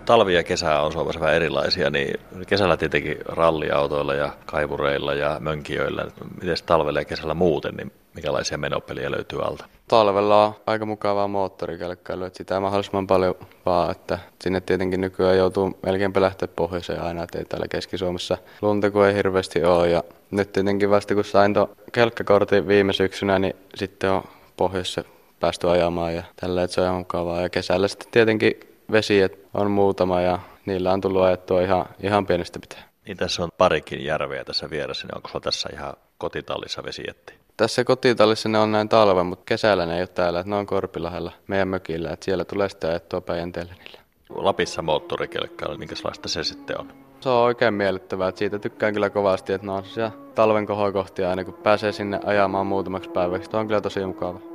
talvi 0.08 0.34
ja 0.34 0.42
kesä 0.42 0.80
on 0.80 0.92
Suomessa 0.92 1.20
vähän 1.20 1.34
erilaisia, 1.34 1.90
niin 1.90 2.20
kesällä 2.46 2.76
tietenkin 2.76 3.18
ralliautoilla 3.26 4.14
ja 4.14 4.30
kaivureilla 4.46 5.14
ja 5.14 5.36
mönkijöillä. 5.40 6.06
Miten 6.40 6.56
talvella 6.66 7.00
ja 7.00 7.04
kesällä 7.04 7.34
muuten, 7.34 7.74
niin 7.74 7.92
minkälaisia 8.14 8.58
menopeliä 8.58 9.10
löytyy 9.10 9.42
alta? 9.42 9.64
Talvella 9.88 10.46
on 10.46 10.54
aika 10.66 10.86
mukavaa 10.86 11.28
moottorikelkkailu, 11.28 12.24
että 12.24 12.36
sitä 12.36 12.60
mahdollisimman 12.60 13.06
paljon 13.06 13.34
vaan, 13.66 13.90
että 13.90 14.18
sinne 14.42 14.60
tietenkin 14.60 15.00
nykyään 15.00 15.38
joutuu 15.38 15.78
melkein 15.82 16.12
lähteä 16.16 16.48
pohjoiseen 16.56 17.02
aina, 17.02 17.22
että 17.22 17.38
ei 17.38 17.44
täällä 17.44 17.68
Keski-Suomessa 17.68 18.38
lunta 18.62 18.90
kun 18.90 19.06
ei 19.06 19.14
hirveästi 19.14 19.64
ole. 19.64 19.90
Ja 19.90 20.04
nyt 20.30 20.52
tietenkin 20.52 20.90
vasta 20.90 21.14
kun 21.14 21.24
sain 21.24 21.54
tuon 21.54 21.76
kelkkakortin 21.92 22.68
viime 22.68 22.92
syksynä, 22.92 23.38
niin 23.38 23.56
sitten 23.74 24.10
on 24.10 24.24
pohjoisessa 24.58 25.04
päästy 25.40 25.70
ajamaan 25.70 26.14
ja 26.14 26.22
tällä, 26.40 26.62
että 26.62 26.74
se 26.74 26.80
on 26.80 26.86
ihan 26.86 26.98
mukavaa. 26.98 27.40
Ja 27.40 27.48
kesällä 27.48 27.88
sitten 27.88 28.08
tietenkin 28.10 28.60
vesi 28.92 29.20
on 29.54 29.70
muutama 29.70 30.20
ja 30.20 30.38
niillä 30.66 30.92
on 30.92 31.00
tullut 31.00 31.22
ajettua 31.22 31.60
ihan, 31.60 31.86
ihan 32.02 32.26
pienestä 32.26 32.58
pitää. 32.58 32.88
Niin 33.06 33.16
tässä 33.16 33.42
on 33.42 33.48
parikin 33.58 34.04
järveä 34.04 34.44
tässä 34.44 34.70
vieressä, 34.70 35.06
niin 35.06 35.16
onko 35.16 35.40
tässä 35.40 35.68
ihan 35.72 35.94
kotitallissa 36.18 36.84
vesietti? 36.84 37.34
Tässä 37.56 37.84
kotitallissa 37.84 38.48
ne 38.48 38.58
on 38.58 38.72
näin 38.72 38.88
talven, 38.88 39.26
mutta 39.26 39.44
kesällä 39.46 39.86
ne 39.86 39.94
ei 39.94 40.00
ole 40.00 40.06
täällä, 40.06 40.40
että 40.40 40.50
ne 40.50 40.56
on 40.56 40.66
Korpilahella 40.66 41.32
meidän 41.46 41.68
mökillä, 41.68 42.10
että 42.10 42.24
siellä 42.24 42.44
tulee 42.44 42.68
sitä 42.68 42.88
ajettua 42.88 43.20
Päijänteellä 43.20 43.74
niillä. 43.84 44.00
Lapissa 44.30 44.82
moottorikelkkailu, 44.82 45.78
minkälaista 45.78 46.28
se 46.28 46.44
sitten 46.44 46.80
on? 46.80 46.92
Se 47.20 47.28
on 47.28 47.42
oikein 47.42 47.74
miellyttävää, 47.74 48.28
että 48.28 48.38
siitä 48.38 48.58
tykkään 48.58 48.94
kyllä 48.94 49.10
kovasti, 49.10 49.52
että 49.52 49.66
ne 49.66 49.72
on 49.72 49.84
siellä 49.84 50.10
talven 50.34 50.66
kohokohtia 50.66 51.30
aina 51.30 51.44
kun 51.44 51.54
pääsee 51.54 51.92
sinne 51.92 52.20
ajamaan 52.24 52.66
muutamaksi 52.66 53.10
päiväksi. 53.10 53.50
Se 53.50 53.56
on 53.56 53.66
kyllä 53.66 53.80
tosi 53.80 54.06
mukava 54.06 54.47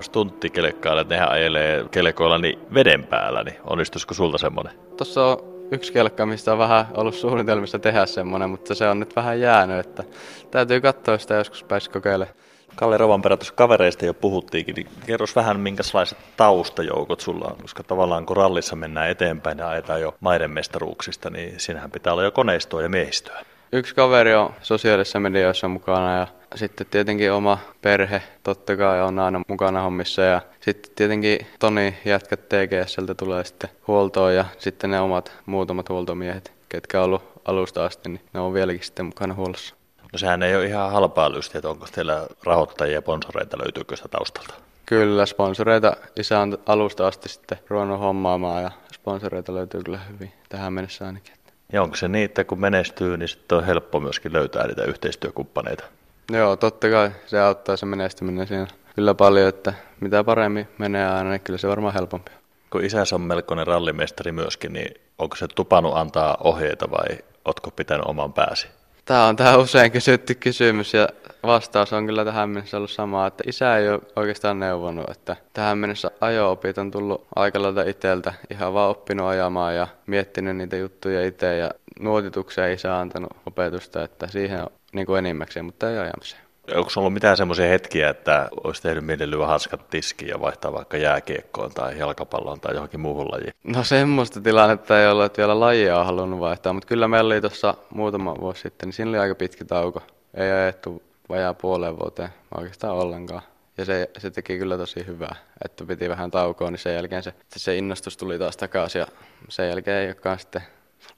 stunttikelekkailla, 0.00 1.00
että 1.00 1.14
nehän 1.14 1.30
ajelee 1.30 1.84
kelkoilla 1.90 2.38
niin 2.38 2.58
veden 2.74 3.04
päällä, 3.04 3.42
niin 3.42 3.56
onnistuisiko 3.64 4.14
sulta 4.14 4.38
semmonen? 4.38 4.72
Tuossa 4.96 5.26
on 5.26 5.38
yksi 5.70 5.92
kelkka, 5.92 6.26
mistä 6.26 6.52
on 6.52 6.58
vähän 6.58 6.86
ollut 6.94 7.14
suunnitelmissa 7.14 7.78
tehdä 7.78 8.06
semmonen, 8.06 8.50
mutta 8.50 8.74
se 8.74 8.88
on 8.88 9.00
nyt 9.00 9.16
vähän 9.16 9.40
jäänyt, 9.40 9.86
että 9.86 10.04
täytyy 10.50 10.80
katsoa 10.80 11.18
sitä 11.18 11.34
joskus 11.34 11.64
pääsi 11.64 11.90
kokeilemaan. 11.90 12.36
Kalle 12.74 12.96
Rovanperä 12.96 13.36
tuossa 13.36 13.54
kavereista 13.54 14.06
jo 14.06 14.14
puhuttiinkin, 14.14 14.74
niin 14.74 14.88
kerros 15.06 15.36
vähän 15.36 15.60
minkälaiset 15.60 16.18
taustajoukot 16.36 17.20
sulla 17.20 17.44
on, 17.44 17.56
koska 17.62 17.82
tavallaan 17.82 18.26
kun 18.26 18.36
rallissa 18.36 18.76
mennään 18.76 19.10
eteenpäin 19.10 19.58
ja 19.58 19.68
ajetaan 19.68 20.00
jo 20.00 20.14
maiden 20.20 20.50
mestaruuksista, 20.50 21.30
niin 21.30 21.60
siinähän 21.60 21.90
pitää 21.90 22.12
olla 22.12 22.22
jo 22.22 22.30
koneistoa 22.30 22.82
ja 22.82 22.88
miehistöä. 22.88 23.44
Yksi 23.72 23.94
kaveri 23.94 24.34
on 24.34 24.54
sosiaalisessa 24.62 25.20
medioissa 25.20 25.68
mukana 25.68 26.18
ja 26.18 26.26
sitten 26.56 26.86
tietenkin 26.90 27.32
oma 27.32 27.58
perhe 27.82 28.22
totta 28.42 28.76
kai 28.76 29.02
on 29.02 29.18
aina 29.18 29.40
mukana 29.48 29.82
hommissa 29.82 30.22
ja 30.22 30.40
sitten 30.60 30.92
tietenkin 30.94 31.46
Toni 31.58 31.96
jätkät 32.04 32.48
TGSltä 32.48 33.14
tulee 33.14 33.44
sitten 33.44 33.70
huoltoon 33.86 34.34
ja 34.34 34.44
sitten 34.58 34.90
ne 34.90 35.00
omat 35.00 35.32
muutamat 35.46 35.88
huoltomiehet, 35.88 36.52
ketkä 36.68 36.98
on 36.98 37.04
ollut 37.04 37.22
alusta 37.44 37.84
asti, 37.84 38.08
niin 38.08 38.20
ne 38.34 38.40
on 38.40 38.54
vieläkin 38.54 38.84
sitten 38.84 39.06
mukana 39.06 39.34
huollossa. 39.34 39.74
No 40.12 40.18
sehän 40.18 40.42
ei 40.42 40.56
ole 40.56 40.66
ihan 40.66 40.92
halpaa 40.92 41.32
lystiä, 41.32 41.58
että 41.58 41.68
onko 41.68 41.86
teillä 41.92 42.26
rahoittajia 42.44 42.94
ja 42.94 43.00
sponsoreita, 43.00 43.58
löytyykö 43.58 43.96
sitä 43.96 44.08
taustalta? 44.08 44.54
Kyllä, 44.86 45.26
sponsoreita 45.26 45.96
isä 46.16 46.38
on 46.38 46.58
alusta 46.66 47.06
asti 47.06 47.28
sitten 47.28 47.58
ruvennut 47.68 48.00
hommaamaan 48.00 48.62
ja 48.62 48.70
sponsoreita 48.94 49.54
löytyy 49.54 49.82
kyllä 49.82 49.98
hyvin 50.12 50.32
tähän 50.48 50.72
mennessä 50.72 51.06
ainakin. 51.06 51.34
Ja 51.72 51.82
onko 51.82 51.96
se 51.96 52.08
niin, 52.08 52.24
että 52.24 52.44
kun 52.44 52.60
menestyy, 52.60 53.16
niin 53.16 53.28
sitten 53.28 53.58
on 53.58 53.64
helppo 53.64 54.00
myöskin 54.00 54.32
löytää 54.32 54.66
niitä 54.66 54.84
yhteistyökumppaneita? 54.84 55.84
Joo, 56.32 56.56
totta 56.56 56.90
kai 56.90 57.10
se 57.26 57.40
auttaa 57.40 57.76
se 57.76 57.86
menestyminen 57.86 58.46
siinä 58.46 58.66
kyllä 58.94 59.14
paljon, 59.14 59.48
että 59.48 59.72
mitä 60.00 60.24
paremmin 60.24 60.68
menee 60.78 61.06
aina, 61.08 61.30
niin 61.30 61.40
kyllä 61.40 61.58
se 61.58 61.68
varmaan 61.68 61.94
helpompi. 61.94 62.30
Kun 62.70 62.84
isäsi 62.84 63.14
on 63.14 63.20
melkoinen 63.20 63.66
rallimestari 63.66 64.32
myöskin, 64.32 64.72
niin 64.72 64.94
onko 65.18 65.36
se 65.36 65.46
tupannut 65.54 65.96
antaa 65.96 66.36
ohjeita 66.44 66.90
vai 66.90 67.18
otko 67.44 67.70
pitänyt 67.70 68.06
oman 68.06 68.32
pääsi? 68.32 68.68
Tämä 69.04 69.26
on 69.26 69.36
tämä 69.36 69.56
usein 69.56 69.92
kysytty 69.92 70.34
kysymys 70.34 70.94
ja 70.94 71.08
vastaus 71.42 71.92
on 71.92 72.06
kyllä 72.06 72.24
tähän 72.24 72.50
mennessä 72.50 72.76
ollut 72.76 72.90
sama, 72.90 73.26
että 73.26 73.44
isä 73.46 73.76
ei 73.76 73.88
ole 73.88 74.00
oikeastaan 74.16 74.60
neuvonut, 74.60 75.10
että 75.10 75.36
tähän 75.52 75.78
mennessä 75.78 76.10
ajo-opit 76.20 76.78
on 76.78 76.90
tullut 76.90 77.26
aika 77.36 77.62
lailla 77.62 77.82
itseltä, 77.82 78.34
ihan 78.50 78.74
vaan 78.74 78.90
oppinut 78.90 79.26
ajamaan 79.26 79.76
ja 79.76 79.86
miettinyt 80.06 80.56
niitä 80.56 80.76
juttuja 80.76 81.26
itse 81.26 81.56
ja 81.56 81.70
nuotitukseen 82.00 82.72
isä 82.72 82.94
on 82.94 83.00
antanut 83.00 83.30
opetusta, 83.46 84.02
että 84.02 84.26
siihen 84.26 84.60
on 84.60 84.70
niin 84.96 85.06
kuin 85.06 85.18
enimmäkseen, 85.18 85.64
mutta 85.64 85.90
ei 85.90 85.98
ajamiseen. 85.98 86.46
Onko 86.74 86.90
ollut 86.96 87.12
mitään 87.12 87.36
semmoisia 87.36 87.68
hetkiä, 87.68 88.10
että 88.10 88.48
olisi 88.64 88.82
tehnyt 88.82 89.04
mieli 89.04 89.30
lyö 89.30 89.46
hanskat 89.46 89.90
tiskiin 89.90 90.28
ja 90.28 90.40
vaihtaa 90.40 90.72
vaikka 90.72 90.96
jääkiekkoon 90.96 91.70
tai 91.74 91.98
jalkapalloon 91.98 92.60
tai 92.60 92.74
johonkin 92.74 93.00
muuhun 93.00 93.28
lajiin? 93.32 93.52
No 93.64 93.84
semmoista 93.84 94.40
tilannetta 94.40 95.00
ei 95.00 95.08
ollut, 95.08 95.24
että 95.24 95.38
vielä 95.38 95.60
lajia 95.60 95.98
on 95.98 96.06
halunnut 96.06 96.40
vaihtaa, 96.40 96.72
mutta 96.72 96.88
kyllä 96.88 97.08
meillä 97.08 97.34
oli 97.34 97.40
tuossa 97.40 97.74
muutama 97.90 98.36
vuosi 98.40 98.60
sitten, 98.60 98.86
niin 98.86 98.92
siinä 98.92 99.08
oli 99.08 99.18
aika 99.18 99.34
pitkä 99.34 99.64
tauko. 99.64 100.02
Ei 100.34 100.50
ajettu 100.50 101.02
vajaa 101.28 101.54
puoleen 101.54 101.98
vuoteen 101.98 102.28
oikeastaan 102.56 102.94
ollenkaan. 102.94 103.42
Ja 103.78 103.84
se, 103.84 104.10
se 104.18 104.30
teki 104.30 104.58
kyllä 104.58 104.76
tosi 104.76 105.06
hyvää, 105.06 105.36
että 105.64 105.84
piti 105.84 106.08
vähän 106.08 106.30
taukoa, 106.30 106.70
niin 106.70 106.78
sen 106.78 106.94
jälkeen 106.94 107.22
se, 107.22 107.34
se 107.56 107.76
innostus 107.76 108.16
tuli 108.16 108.38
taas 108.38 108.56
takaisin 108.56 108.98
ja 108.98 109.06
sen 109.48 109.68
jälkeen 109.68 109.96
ei 109.96 110.06
olekaan 110.06 110.38
sitten 110.38 110.62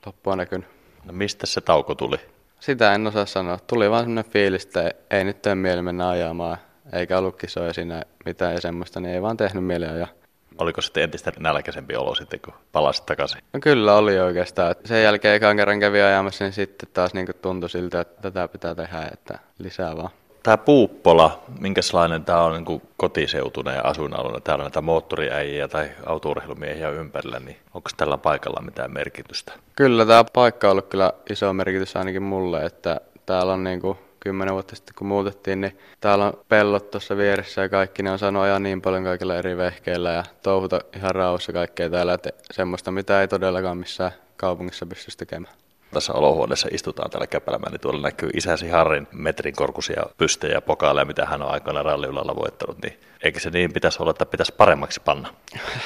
loppua 0.07 0.37
näkynyt. 0.37 0.69
No 1.05 1.13
mistä 1.13 1.47
se 1.47 1.61
tauko 1.61 1.95
tuli? 1.95 2.17
Sitä 2.61 2.95
en 2.95 3.07
osaa 3.07 3.27
sanoa. 3.27 3.59
Tuli 3.67 3.91
vaan 3.91 4.03
semmoinen 4.05 4.33
fiilis, 4.33 4.65
että 4.65 4.91
ei 5.11 5.25
nyt 5.25 5.43
tee 5.43 5.55
mieli 5.55 5.83
mennä 5.83 6.09
ajamaan, 6.09 6.59
eikä 6.93 7.19
ollut 7.19 7.37
kisoja 7.37 7.73
siinä 7.73 8.03
mitään 8.25 8.55
ja 8.55 8.61
semmoista, 8.61 9.01
niin 9.01 9.15
ei 9.15 9.23
vaan 9.23 9.37
tehnyt 9.37 9.65
mieli 9.65 9.87
ajaa. 9.87 10.09
Oliko 10.59 10.81
sitten 10.81 11.03
entistä 11.03 11.33
nälkäisempi 11.39 11.97
olo 11.97 12.15
sitten, 12.15 12.41
kun 12.41 12.55
palasit 12.73 13.07
takaisin? 13.07 13.41
No 13.53 13.61
kyllä 13.61 13.95
oli 13.95 14.21
oikeastaan. 14.21 14.75
Sen 14.85 15.03
jälkeen 15.03 15.35
ekan 15.35 15.57
kerran 15.57 15.81
kävi 15.81 16.03
ajamassa, 16.03 16.45
niin 16.45 16.53
sitten 16.53 16.89
taas 16.93 17.15
niin 17.15 17.27
tuntui 17.43 17.71
siltä, 17.71 18.01
että 18.01 18.23
tätä 18.23 18.49
pitää 18.49 18.75
tehdä, 18.75 19.09
että 19.13 19.39
lisää 19.59 19.97
vaan. 19.97 20.11
Tämä 20.43 20.57
Puuppola, 20.57 21.43
minkälainen 21.61 22.25
tämä 22.25 22.45
on 22.45 22.65
niin 22.65 22.83
kotiseutuna 22.97 23.73
ja 23.73 23.83
asuinalueena? 23.83 24.41
Täällä 24.41 24.65
näitä 24.65 24.81
moottoriäjiä 24.81 25.69
tai 25.69 25.91
autourheilumiehiä 26.07 26.91
ympärillä, 26.91 27.41
niin 27.41 27.57
onko 27.75 27.91
tällä 27.97 28.19
paikalla 28.19 28.63
mitään 28.63 28.93
merkitystä? 28.93 29.53
Kyllä 29.77 30.07
tämä 30.07 30.25
paikka 30.33 30.67
on 30.67 30.73
ollut 30.73 30.87
kyllä 30.89 31.13
iso 31.31 31.53
merkitys 31.53 31.97
ainakin 31.97 32.23
mulle, 32.23 32.65
että 32.65 33.01
täällä 33.27 33.53
on 33.53 33.65
niin 33.65 33.81
kuin 33.81 33.99
kymmenen 34.21 34.55
vuotta 34.55 34.77
sitten 34.77 34.95
kun 34.99 35.07
muutettiin, 35.07 35.61
niin 35.61 35.79
täällä 36.01 36.27
on 36.27 36.39
pellot 36.49 36.91
tuossa 36.91 37.17
vieressä 37.17 37.63
ja 37.63 37.69
kaikki, 37.69 38.03
ne 38.03 38.11
on 38.11 38.19
saanut 38.19 38.43
ajaa 38.43 38.59
niin 38.59 38.83
paljon 38.83 39.05
kaikilla 39.05 39.37
eri 39.37 39.57
vehkeillä 39.57 40.11
ja 40.11 40.25
touhuta 40.43 40.81
ihan 40.97 41.15
rauhassa 41.15 41.53
kaikkea 41.53 41.91
täällä, 41.91 42.15
että 42.15 42.31
semmoista 42.51 42.91
mitä 42.91 43.21
ei 43.21 43.29
todellakaan 43.29 43.79
missään 43.79 44.13
kaupungissa 44.37 44.87
pystyisi 44.87 45.19
tekemään 45.19 45.55
tässä 45.91 46.13
olohuoneessa 46.13 46.69
istutaan 46.73 47.11
täällä 47.11 47.27
käpälämään, 47.27 47.73
niin 47.73 47.81
tuolla 47.81 48.01
näkyy 48.01 48.31
isäsi 48.35 48.69
Harrin 48.69 49.09
metrin 49.13 49.55
korkuisia 49.57 50.03
pystejä 50.17 50.55
ja 50.55 50.61
pokaaleja, 50.61 51.05
mitä 51.05 51.27
hän 51.27 51.43
on 51.43 51.51
aikoina 51.51 51.83
ralliulalla 51.83 52.37
voittanut, 52.37 52.83
niin 52.83 52.99
eikö 53.23 53.41
se 53.41 53.51
niin 53.51 53.73
pitäisi 53.73 54.03
olla, 54.03 54.11
että 54.11 54.27
pitäisi 54.27 54.55
paremmaksi 54.57 55.01
panna? 55.05 55.29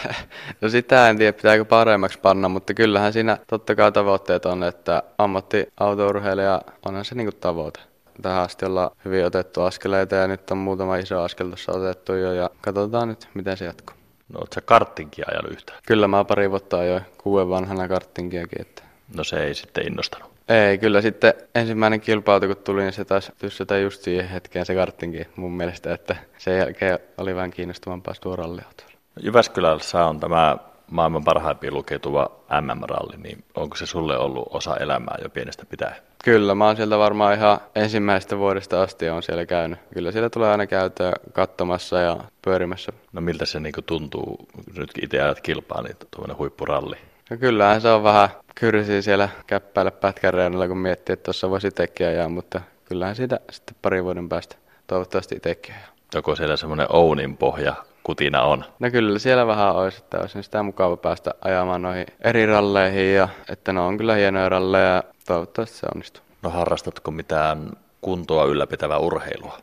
no 0.60 0.68
sitä 0.68 1.08
en 1.08 1.18
tiedä, 1.18 1.32
pitääkö 1.32 1.64
paremmaksi 1.64 2.18
panna, 2.18 2.48
mutta 2.48 2.74
kyllähän 2.74 3.12
siinä 3.12 3.38
totta 3.46 3.74
kai 3.74 3.92
tavoitteet 3.92 4.46
on, 4.46 4.62
että 4.62 5.02
ammattiautourheilija 5.18 6.60
onhan 6.86 7.04
se 7.04 7.14
niinku 7.14 7.32
tavoite. 7.32 7.80
Tähän 8.22 8.42
asti 8.42 8.66
ollaan 8.66 8.90
hyvin 9.04 9.26
otettu 9.26 9.62
askeleita 9.62 10.14
ja 10.14 10.26
nyt 10.26 10.50
on 10.50 10.58
muutama 10.58 10.96
iso 10.96 11.22
askel 11.22 11.48
tuossa 11.48 11.72
otettu 11.72 12.12
jo 12.12 12.32
ja 12.32 12.50
katsotaan 12.60 13.08
nyt, 13.08 13.28
miten 13.34 13.56
se 13.56 13.64
jatkuu. 13.64 13.96
No 14.28 14.38
ootko 14.38 14.54
sä 14.54 14.60
karttinkia 14.60 15.24
ajanut 15.28 15.52
yhtään? 15.52 15.78
Kyllä 15.86 16.08
mä 16.08 16.24
pari 16.24 16.50
vuotta 16.50 16.78
ajoin 16.78 17.02
kuuden 17.18 17.48
vanhana 17.48 17.88
karttinkiakin, 17.88 18.60
että 18.60 18.82
No 19.16 19.24
se 19.24 19.44
ei 19.44 19.54
sitten 19.54 19.86
innostanut. 19.86 20.30
Ei, 20.48 20.78
kyllä 20.78 21.00
sitten 21.00 21.34
ensimmäinen 21.54 22.00
kilpailu 22.00 22.46
kun 22.46 22.56
tuli, 22.56 22.82
niin 22.82 22.92
se 22.92 23.04
taisi 23.04 23.32
tyssätä 23.38 23.78
just 23.78 24.02
siihen 24.02 24.28
hetkeen 24.28 24.66
se 24.66 24.74
karttinkin 24.74 25.26
mun 25.36 25.52
mielestä, 25.52 25.94
että 25.94 26.16
sen 26.38 26.58
jälkeen 26.58 26.98
oli 27.18 27.34
vähän 27.34 27.50
kiinnostavampaa 27.50 28.14
tuo 28.20 28.36
ralliauto. 28.36 28.84
Jyväskylässä 29.22 30.04
on 30.04 30.20
tämä 30.20 30.56
maailman 30.90 31.24
parhaimpiin 31.24 31.74
lukeutuva 31.74 32.30
MM-ralli, 32.60 33.16
niin 33.16 33.44
onko 33.54 33.76
se 33.76 33.86
sulle 33.86 34.18
ollut 34.18 34.48
osa 34.50 34.76
elämää 34.76 35.18
jo 35.22 35.30
pienestä 35.30 35.66
pitäen? 35.66 35.96
Kyllä, 36.24 36.54
mä 36.54 36.66
oon 36.66 36.76
sieltä 36.76 36.98
varmaan 36.98 37.34
ihan 37.34 37.58
ensimmäisestä 37.74 38.38
vuodesta 38.38 38.82
asti 38.82 39.08
on 39.08 39.22
siellä 39.22 39.46
käynyt. 39.46 39.78
Kyllä 39.94 40.12
siellä 40.12 40.30
tulee 40.30 40.50
aina 40.50 40.66
käytyä 40.66 41.12
katsomassa 41.32 41.98
ja 41.98 42.16
pyörimässä. 42.42 42.92
No 43.12 43.20
miltä 43.20 43.46
se 43.46 43.60
niin 43.60 43.74
tuntuu, 43.86 44.48
nyt 44.76 44.90
itse 45.02 45.22
ajat 45.22 45.40
kilpaa, 45.40 45.82
niin 45.82 45.96
tuommoinen 46.10 46.38
huippuralli? 46.38 46.96
No 47.32 47.38
kyllähän 47.38 47.80
se 47.80 47.88
on 47.88 48.02
vähän 48.02 48.28
kyrsiä 48.54 49.02
siellä 49.02 49.28
käppäillä 49.46 49.90
pätkän 49.90 50.34
reunalla, 50.34 50.68
kun 50.68 50.78
miettii, 50.78 51.12
että 51.12 51.24
tuossa 51.24 51.50
voisi 51.50 51.68
itsekin 51.68 52.06
ajaa, 52.06 52.28
mutta 52.28 52.60
kyllähän 52.84 53.16
siitä 53.16 53.40
sitten 53.50 53.76
pari 53.82 54.04
vuoden 54.04 54.28
päästä 54.28 54.56
toivottavasti 54.86 55.34
itsekin 55.34 55.74
ajaa. 55.74 55.88
Joko 56.14 56.36
siellä 56.36 56.56
semmoinen 56.56 56.86
Ounin 56.90 57.36
pohja 57.36 57.74
kutina 58.02 58.42
on? 58.42 58.64
No 58.78 58.90
kyllä 58.90 59.18
siellä 59.18 59.46
vähän 59.46 59.74
olisi, 59.74 59.98
että 59.98 60.18
olisi 60.18 60.42
sitä 60.42 60.62
mukava 60.62 60.96
päästä 60.96 61.34
ajamaan 61.44 61.82
noihin 61.82 62.06
eri 62.24 62.46
ralleihin 62.46 63.14
ja 63.14 63.28
että 63.48 63.72
ne 63.72 63.80
on 63.80 63.98
kyllä 63.98 64.14
hienoja 64.14 64.48
ralleja 64.48 64.86
ja 64.86 65.02
toivottavasti 65.26 65.76
se 65.76 65.86
onnistuu. 65.94 66.22
No 66.42 66.50
harrastatko 66.50 67.10
mitään 67.10 67.70
kuntoa 68.00 68.44
ylläpitävää 68.44 68.98
urheilua? 68.98 69.58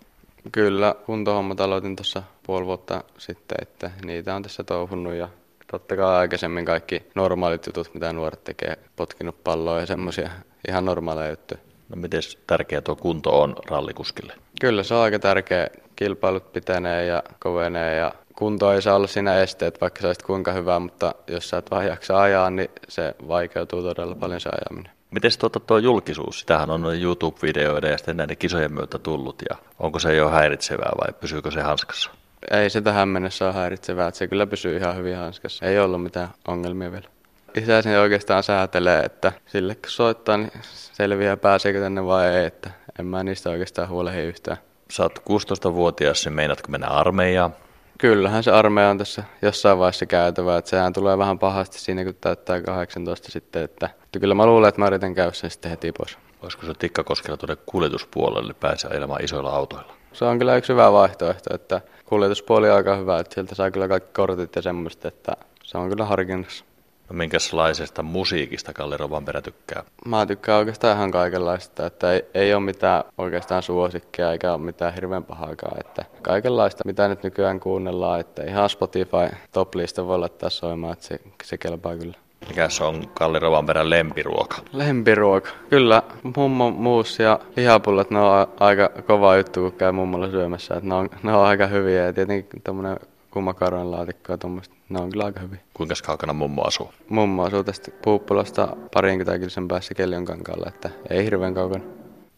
Kyllä, 0.52 0.96
kuntohommat 1.06 1.62
aloitin 1.62 1.96
tuossa 1.96 2.24
puoli 2.44 2.66
vuotta 2.66 3.04
sitten, 3.18 3.58
että 3.62 3.92
niitä 4.06 4.36
on 4.36 4.44
tässä 4.44 4.64
touhunut 4.64 5.14
ja 5.14 5.28
totta 5.72 5.96
kai 5.96 6.16
aikaisemmin 6.16 6.66
kaikki 6.66 7.04
normaalit 7.16 7.66
jutut, 7.66 7.94
mitä 7.94 8.14
nuoret 8.14 8.44
tekee, 8.44 8.78
potkinut 8.96 9.44
palloa 9.44 9.80
ja 9.80 9.86
semmoisia 9.86 10.30
ihan 10.68 10.86
normaaleja 10.86 11.30
juttuja. 11.30 11.60
No 11.90 11.96
miten 12.02 12.22
tärkeä 12.48 12.82
tuo 12.82 12.96
kunto 12.96 13.42
on 13.42 13.56
rallikuskille? 13.70 14.34
Kyllä 14.62 14.84
se 14.84 14.94
on 14.94 15.02
aika 15.02 15.20
tärkeä. 15.20 15.68
Kilpailut 15.96 16.54
pitenee 16.54 17.06
ja 17.06 17.24
kovenee 17.40 17.96
ja 17.96 18.12
kunto 18.36 18.74
ei 18.74 18.82
saa 18.82 18.96
olla 18.96 19.08
siinä 19.08 19.40
esteet, 19.40 19.82
vaikka 19.82 20.02
sä 20.02 20.14
kuinka 20.26 20.52
hyvä, 20.52 20.80
mutta 20.80 21.16
jos 21.28 21.50
sä 21.50 21.58
et 21.58 21.72
vaan 21.72 21.88
jaksa 21.88 22.22
ajaa, 22.22 22.50
niin 22.50 22.70
se 22.88 23.16
vaikeutuu 23.28 23.82
todella 23.82 24.16
paljon 24.16 24.42
se 24.42 24.50
ajaminen. 24.50 24.92
Miten 25.12 25.32
tuota 25.40 25.60
tuo 25.60 25.78
julkisuus? 25.78 26.40
Sitähän 26.40 26.70
on 26.70 26.82
YouTube-videoida 27.02 27.88
ja 27.88 27.98
sitten 27.98 28.18
näiden 28.18 28.38
kisojen 28.38 28.74
myötä 28.74 29.00
tullut. 29.00 29.42
Ja 29.50 29.56
onko 29.80 30.00
se 30.00 30.16
jo 30.16 30.30
häiritsevää 30.30 30.92
vai 31.02 31.14
pysyykö 31.20 31.52
se 31.52 31.62
hanskassa? 31.62 32.12
Ei 32.52 32.70
se 32.70 32.82
tähän 32.82 33.10
mennessä 33.10 33.46
ole 33.46 33.54
häiritsevää, 33.54 34.08
että 34.08 34.18
se 34.18 34.28
kyllä 34.28 34.48
pysyy 34.48 34.78
ihan 34.78 34.96
hyvin 34.96 35.18
hanskassa. 35.18 35.66
Ei 35.66 35.80
ollut 35.80 36.04
mitään 36.04 36.30
ongelmia 36.48 36.92
vielä. 36.92 37.08
Isäsi 37.56 37.90
oikeastaan 37.90 38.44
säätelee, 38.44 39.04
että 39.04 39.32
sille 39.46 39.76
kun 39.76 39.92
soittaa, 39.92 40.38
niin 40.38 40.52
selviää 40.94 41.38
pääseekö 41.38 41.80
tänne 41.80 42.06
vai 42.06 42.28
ei, 42.28 42.46
että 42.46 42.70
en 43.00 43.06
mä 43.06 43.24
niistä 43.24 43.50
oikeastaan 43.50 43.90
huolehi 43.90 44.22
yhtään. 44.22 44.58
Sä 44.92 45.04
oot 45.04 45.20
16-vuotias, 45.20 46.26
niin 46.26 46.34
meinaatko 46.34 46.72
mennä 46.72 46.88
armeijaan? 46.88 47.56
Kyllähän 47.98 48.44
se 48.44 48.52
armeija 48.52 48.90
on 48.90 48.98
tässä 48.98 49.24
jossain 49.42 49.80
vaiheessa 49.80 50.06
käytävä, 50.06 50.58
että 50.58 50.70
sehän 50.70 50.94
tulee 50.94 51.18
vähän 51.18 51.40
pahasti 51.40 51.80
siinä, 51.80 52.04
kun 52.04 52.16
täyttää 52.22 52.62
18 52.62 53.32
sitten, 53.32 53.64
että, 53.64 53.90
että 54.04 54.20
kyllä 54.20 54.34
mä 54.34 54.46
luulen, 54.46 54.70
että 54.70 54.82
mä 54.82 54.88
yritän 54.88 55.16
käydä 55.16 55.32
sen 55.32 55.50
sitten 55.50 55.72
heti 55.72 55.92
pois. 55.92 56.18
Olisiko 56.42 56.66
se 56.66 56.74
tikkakoskella 56.74 57.38
tuonne 57.38 57.58
kuljetuspuolelle 57.66 58.54
pääsee 58.54 58.92
ajamaan 58.92 59.24
isoilla 59.24 59.50
autoilla? 59.50 59.99
Se 60.14 60.26
on 60.26 60.40
kyllä 60.40 60.56
yksi 60.56 60.74
hyvä 60.74 60.92
vaihtoehto, 60.92 61.56
että 61.56 61.82
kuljetuspuoli 62.06 62.70
on 62.70 62.76
aika 62.76 62.96
hyvä, 62.96 63.20
että 63.20 63.34
sieltä 63.34 63.56
saa 63.56 63.72
kyllä 63.72 63.88
kaikki 63.88 64.14
kortit 64.14 64.56
ja 64.56 64.62
semmoista, 64.62 65.08
että 65.08 65.32
se 65.64 65.78
on 65.78 65.90
kyllä 65.90 66.06
harkinnassa. 66.06 66.66
No 67.10 67.16
minkälaisesta 67.16 68.04
musiikista 68.04 68.74
Kalle 68.74 68.98
Rovanperä 68.98 69.42
tykkää? 69.42 69.84
Mä 70.06 70.26
tykkään 70.26 70.60
oikeastaan 70.60 70.98
ihan 70.98 71.12
kaikenlaista, 71.12 71.86
että 71.86 72.14
ei, 72.14 72.26
ei 72.34 72.54
ole 72.54 72.64
mitään 72.64 73.04
oikeastaan 73.18 73.64
suosikkia 73.64 74.32
eikä 74.32 74.54
ole 74.54 74.62
mitään 74.62 74.94
hirveän 74.94 75.24
pahaakaan, 75.24 75.80
että 75.80 76.06
kaikenlaista 76.22 76.84
mitä 76.86 77.08
nyt 77.08 77.24
nykyään 77.24 77.60
kuunnellaan, 77.60 78.20
että 78.20 78.44
ihan 78.44 78.70
Spotify 78.70 79.36
top-lista 79.52 80.08
voi 80.08 80.20
laittaa 80.20 80.50
soimaan, 80.50 80.94
että 80.94 81.06
se, 81.06 81.20
se 81.44 81.58
kelpaa 81.58 81.98
kyllä. 81.98 82.18
Mikä 82.48 82.70
se 82.70 82.84
on 82.84 83.08
Kalli 83.14 83.40
Rovanperän 83.40 83.90
lempiruoka? 83.90 84.58
Lempiruoka? 84.74 85.50
Kyllä, 85.70 86.04
mummo 86.36 86.72
muus 86.72 87.20
ja 87.20 87.40
lihapullat, 87.56 88.10
ne 88.10 88.20
on 88.20 88.48
aika 88.60 88.90
kova 89.08 89.38
juttu, 89.38 89.62
kun 89.62 89.72
käy 89.72 89.92
mummolla 89.92 90.32
syömässä. 90.32 90.76
Että 90.76 90.90
ne, 90.90 90.96
on, 90.96 91.10
ne 91.24 91.34
on 91.34 91.46
aika 91.46 91.68
hyviä 91.68 92.06
ja 92.06 92.14
tietenkin 92.14 92.62
tämmöinen 92.64 93.00
kumakarojen 93.32 93.92
laatikko 93.92 94.34
ja 94.34 94.38
tuommoista, 94.38 94.76
ne 94.90 95.00
on 95.00 95.10
kyllä 95.10 95.26
aika 95.26 95.40
hyviä. 95.40 95.60
Kuinka 95.74 95.96
kaukana 96.06 96.34
mummo 96.34 96.62
asuu? 96.62 96.94
Mummo 97.10 97.44
asuu 97.44 97.64
tästä 97.64 97.92
Puuppulasta 98.04 98.68
parinkymmentä 98.94 99.40
kilsan 99.40 99.68
päässä 99.68 99.94
Keljonkankaalla, 99.94 100.66
että 100.68 100.90
ei 101.10 101.24
hirveän 101.24 101.54
kaukana. 101.54 101.84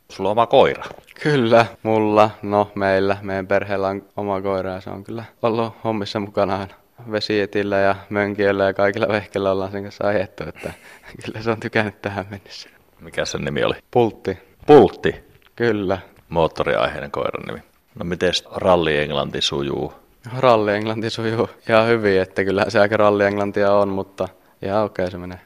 Sulla 0.09 0.29
on 0.29 0.31
oma 0.31 0.47
koira? 0.47 0.83
Kyllä, 1.23 1.65
mulla, 1.83 2.29
no 2.41 2.71
meillä, 2.75 3.17
meidän 3.21 3.47
perheellä 3.47 3.87
on 3.87 4.03
oma 4.17 4.41
koira 4.41 4.71
ja 4.71 4.81
se 4.81 4.89
on 4.89 5.03
kyllä 5.03 5.23
ollut 5.41 5.73
hommissa 5.83 6.19
mukana 6.19 6.59
aina 6.59 6.73
vesietillä 7.11 7.79
ja 7.79 7.95
mönkiöllä 8.09 8.63
ja 8.63 8.73
kaikilla 8.73 9.07
vehkeillä 9.07 9.51
ollaan 9.51 9.71
sen 9.71 9.83
kanssa 9.83 10.07
ajettu, 10.07 10.43
että 10.47 10.73
kyllä 11.25 11.41
se 11.41 11.51
on 11.51 11.59
tykännyt 11.59 12.01
tähän 12.01 12.25
mennessä. 12.29 12.69
Mikä 12.99 13.25
sen 13.25 13.41
nimi 13.41 13.63
oli? 13.63 13.75
Pultti. 13.91 14.37
Pultti? 14.65 15.15
Kyllä. 15.55 15.97
Moottoriaiheinen 16.29 17.11
koiran 17.11 17.43
nimi. 17.47 17.59
No 17.95 18.05
miten 18.05 18.33
ralli 18.55 18.97
Englanti 18.97 19.41
sujuu? 19.41 19.93
Ralli 20.39 20.71
Englanti 20.71 21.09
sujuu 21.09 21.49
ihan 21.69 21.87
hyvin, 21.87 22.21
että 22.21 22.43
kyllä 22.43 22.65
se 22.67 22.79
aika 22.79 22.97
ralli 22.97 23.23
Englantia 23.23 23.73
on, 23.73 23.89
mutta 23.89 24.27
ihan 24.61 24.83
okei 24.83 25.03
okay 25.03 25.11
se 25.11 25.17
menee. 25.17 25.41